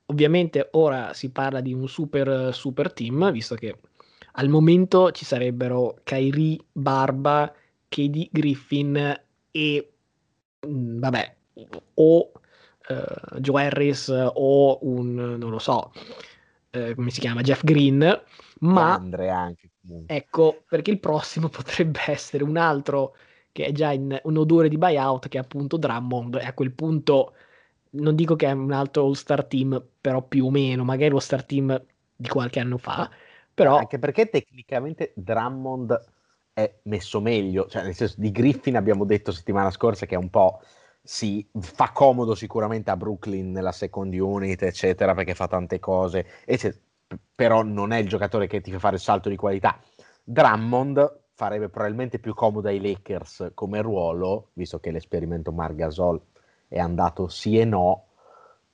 [0.07, 3.76] Ovviamente ora si parla di un super super team, visto che
[4.39, 7.53] al momento ci sarebbero Kyrie, Barba,
[7.89, 9.20] KD, Griffin
[9.51, 9.93] e
[10.66, 11.37] mm, vabbè,
[11.95, 12.32] o
[12.89, 15.93] uh, Joe Harris o un non lo so,
[16.70, 17.99] eh, come si chiama, Jeff Green,
[18.61, 20.14] ma Andre anche comunque.
[20.14, 23.16] ecco perché il prossimo potrebbe essere un altro
[23.53, 26.72] che è già in un odore di buyout che è appunto Drummond e a quel
[26.72, 27.34] punto
[27.91, 31.45] non dico che è un altro all-star team però più o meno magari lo star
[31.45, 31.82] team
[32.14, 33.11] di qualche anno fa
[33.57, 36.05] però anche perché tecnicamente Drummond
[36.53, 40.31] è messo meglio cioè nel senso di Griffin abbiamo detto settimana scorsa che è un
[40.31, 40.61] po'
[41.07, 46.83] sì, fa comodo sicuramente a Brooklyn nella second unit, eccetera, perché fa tante cose, eccetera.
[47.35, 49.79] però non è il giocatore che ti fa fare il salto di qualità.
[50.25, 56.21] Drummond farebbe probabilmente più comodo ai Lakers come ruolo, visto che l'esperimento Margasol
[56.67, 58.07] è andato sì e no,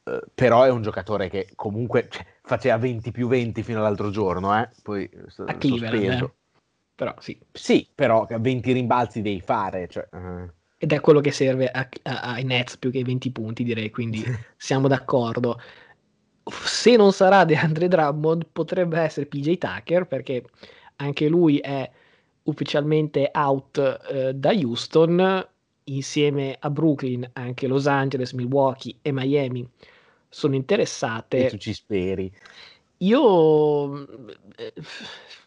[0.04, 4.58] eh, però è un giocatore che comunque cioè, faceva 20 più 20 fino all'altro giorno,
[4.58, 4.68] eh?
[4.82, 5.08] poi
[5.46, 6.32] a Cleveland, eh?
[6.94, 7.38] però sì.
[7.50, 10.50] Sì, però 20 rimbalzi devi fare, cioè, uh
[10.82, 13.90] ed è quello che serve a, a, ai Nets più che ai 20 punti, direi,
[13.90, 14.20] quindi
[14.56, 15.60] siamo d'accordo.
[16.42, 20.42] Se non sarà DeAndre Drummond, potrebbe essere PJ Tucker, perché
[20.96, 21.88] anche lui è
[22.42, 25.46] ufficialmente out eh, da Houston,
[25.84, 29.64] insieme a Brooklyn, anche Los Angeles, Milwaukee e Miami
[30.32, 31.46] sono interessate.
[31.46, 32.32] E tu ci speri?
[32.98, 34.06] Io
[34.56, 34.72] eh,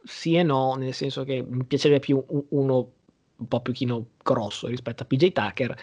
[0.03, 2.91] sì e no, nel senso che mi piacerebbe più uno
[3.37, 5.77] un po' più chino grosso rispetto a PJ Tucker,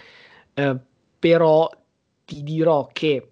[0.55, 0.77] eh,
[1.19, 1.69] però
[2.25, 3.31] ti dirò che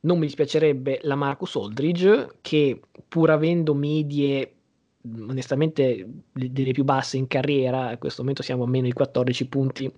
[0.00, 4.54] non mi dispiacerebbe la Marcus Aldridge che pur avendo medie
[5.28, 9.92] onestamente delle più basse in carriera, a questo momento siamo a meno di 14 punti,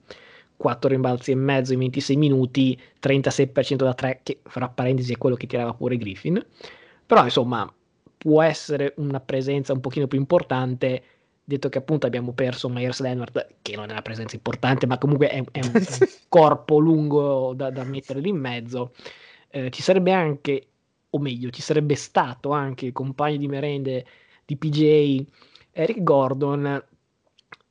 [0.56, 5.36] 4 rimbalzi e mezzo in 26 minuti, 36% da 3, che fra parentesi è quello
[5.36, 6.44] che tirava pure Griffin,
[7.06, 7.70] però insomma
[8.16, 11.02] può essere una presenza un pochino più importante
[11.44, 15.28] detto che appunto abbiamo perso Myers Leonard, che non è una presenza importante, ma comunque
[15.28, 18.94] è, è un, un, corpo lungo da, da mettere lì in mezzo.
[19.50, 20.66] Eh, ci sarebbe anche,
[21.10, 24.06] o meglio, ci sarebbe stato anche il compagno di merende
[24.44, 25.24] di PJ,
[25.72, 26.82] Eric Gordon,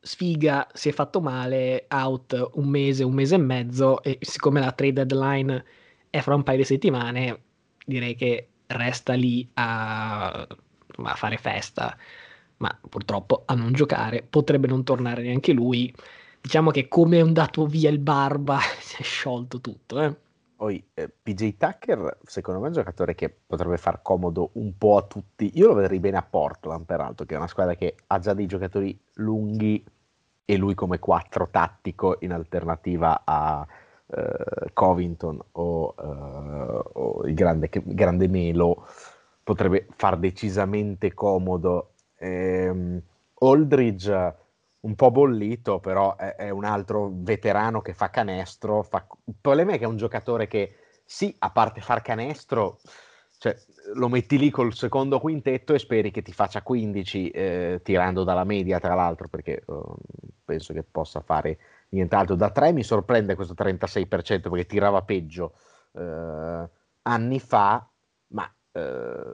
[0.04, 4.72] sfiga, si è fatto male, out un mese, un mese e mezzo, e siccome la
[4.72, 5.66] trade deadline
[6.10, 7.42] è fra un paio di settimane,
[7.86, 11.98] direi che resta lì a, a fare festa
[12.64, 15.94] ma purtroppo a non giocare, potrebbe non tornare neanche lui.
[16.42, 20.02] Diciamo che come è andato via il Barba si è sciolto tutto.
[20.02, 20.16] Eh.
[20.64, 24.96] Poi eh, PJ Tucker, secondo me, è un giocatore che potrebbe far comodo un po'
[24.96, 25.52] a tutti.
[25.56, 28.46] Io lo vedrei bene a Portland, peraltro, che è una squadra che ha già dei
[28.46, 29.84] giocatori lunghi
[30.46, 33.68] e lui come quattro tattico in alternativa a
[34.06, 34.24] uh,
[34.72, 38.88] Covington o, uh, o il grande, grande Melo
[39.44, 41.94] potrebbe far decisamente comodo
[42.24, 43.02] Ehm,
[43.42, 44.36] Aldridge
[44.84, 48.84] un po' bollito, però è, è, un altro veterano che fa canestro.
[48.84, 49.06] Fa...
[49.26, 50.76] Il problema è che è un giocatore che,
[51.06, 52.80] sì, a parte far canestro,
[53.38, 53.58] cioè,
[53.96, 58.44] lo metti lì col secondo quintetto e speri che ti faccia 15 eh, tirando dalla
[58.44, 59.96] media, tra l'altro, perché uh,
[60.44, 61.58] penso che possa fare
[61.90, 62.36] nient'altro.
[62.36, 65.54] Da 3 mi sorprende questo 36% perché tirava peggio
[65.92, 66.68] uh,
[67.04, 67.88] anni fa,
[68.28, 69.34] ma uh,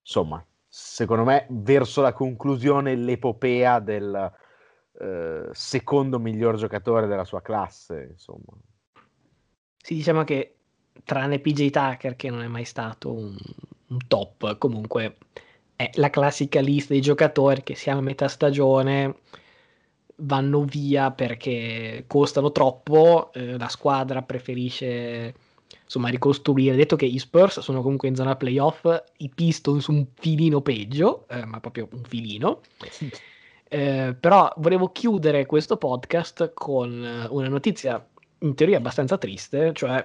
[0.00, 4.32] insomma, secondo me, verso la conclusione l'epopea del
[5.00, 8.52] eh, secondo miglior giocatore della sua classe, insomma.
[9.76, 10.56] Sì, diciamo che
[11.04, 13.36] tranne PJ Tucker, che non è mai stato un,
[13.88, 15.16] un top, comunque
[15.74, 19.16] è la classica lista di giocatori che siamo a metà stagione
[20.16, 25.34] vanno via perché costano troppo, eh, la squadra preferisce
[25.82, 26.76] insomma ricostruire.
[26.76, 28.86] Detto che gli Spurs sono comunque in zona playoff,
[29.18, 32.60] i Pistons un filino peggio, eh, ma proprio un filino.
[33.72, 36.90] Eh, però volevo chiudere questo podcast con
[37.30, 38.06] una notizia
[38.40, 40.04] in teoria abbastanza triste, cioè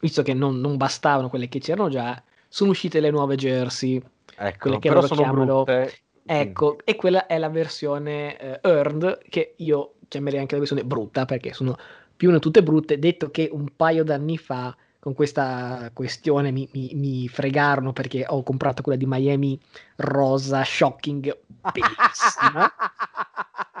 [0.00, 3.96] visto che non, non bastavano quelle che c'erano già, sono uscite le nuove jersey,
[4.36, 5.98] ecco, quelle che però loro sono chiamano brutte.
[6.26, 11.24] Ecco, e quella è la versione eh, earned, che io chiamerei anche la versione brutta,
[11.24, 11.74] perché sono
[12.14, 14.76] più o meno tutte brutte, detto che un paio d'anni fa
[15.08, 19.58] con questa questione mi, mi, mi fregarono perché ho comprato quella di Miami
[19.96, 21.34] rosa, shocking,
[21.72, 22.70] bellissima,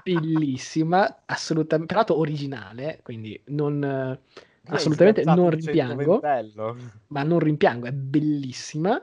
[0.02, 3.84] bellissima, assolutamente, peraltro originale, quindi non...
[3.84, 4.20] eh,
[4.70, 6.20] assolutamente non rimpiango
[7.08, 9.02] ma non rimpiango, è bellissima.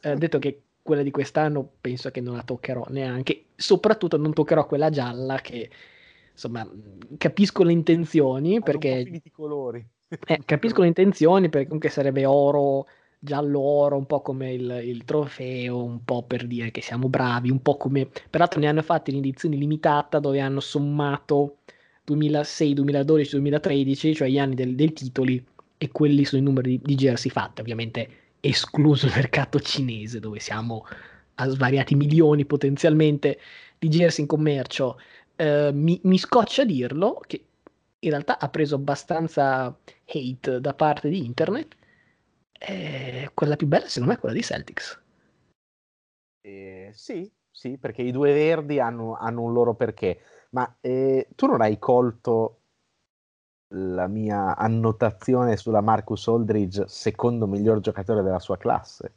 [0.00, 4.64] Eh, detto che quella di quest'anno penso che non la toccherò neanche, soprattutto non toccherò
[4.64, 5.68] quella gialla che
[6.32, 6.66] insomma
[7.18, 9.86] capisco le intenzioni po' perché i colori.
[10.08, 12.86] Eh, capisco le intenzioni perché comunque sarebbe oro,
[13.18, 17.50] giallo oro, un po' come il, il trofeo, un po' per dire che siamo bravi,
[17.50, 21.58] un po' come peraltro ne hanno fatti in edizione limitata dove hanno sommato
[22.04, 25.44] 2006, 2012, 2013, cioè gli anni del- dei titoli
[25.78, 28.08] e quelli sono i numeri di, di jersey fatti, ovviamente
[28.40, 30.86] escluso il mercato cinese dove siamo
[31.34, 33.38] a svariati milioni potenzialmente
[33.78, 34.98] di jersey in commercio.
[35.36, 37.44] Eh, mi, mi scoccia dirlo che
[38.00, 41.76] in realtà ha preso abbastanza hate da parte di internet.
[42.58, 45.00] Eh, quella più bella secondo me è quella di Celtics.
[46.40, 50.20] Eh, sì, sì, perché i due verdi hanno, hanno un loro perché.
[50.50, 52.60] Ma eh, tu non hai colto
[53.74, 59.14] la mia annotazione sulla Marcus Aldridge, secondo miglior giocatore della sua classe?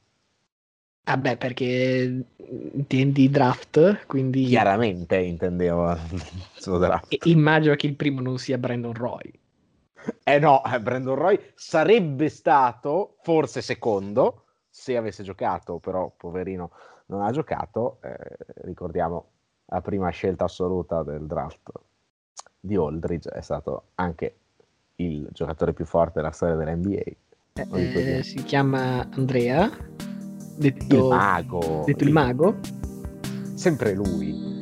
[1.09, 2.23] Vabbè, perché
[2.73, 5.97] intendi draft, quindi Chiaramente intendevo
[6.53, 7.25] suo draft.
[7.25, 9.31] immagino che il primo non sia Brandon Roy.
[10.23, 16.71] Eh no, eh, Brandon Roy sarebbe stato forse secondo se avesse giocato, però poverino
[17.07, 17.97] non ha giocato.
[18.03, 19.29] eh, ricordiamo
[19.65, 21.71] la prima scelta assoluta del draft
[22.59, 24.35] di Aldridge è stato anche
[24.97, 27.01] il giocatore più forte della storia dell'NBA.
[27.53, 28.23] Eh, io.
[28.23, 29.69] si chiama Andrea,
[30.61, 31.83] Il detto, mago.
[31.85, 32.57] detto il mago.
[33.53, 34.58] Sempre lui.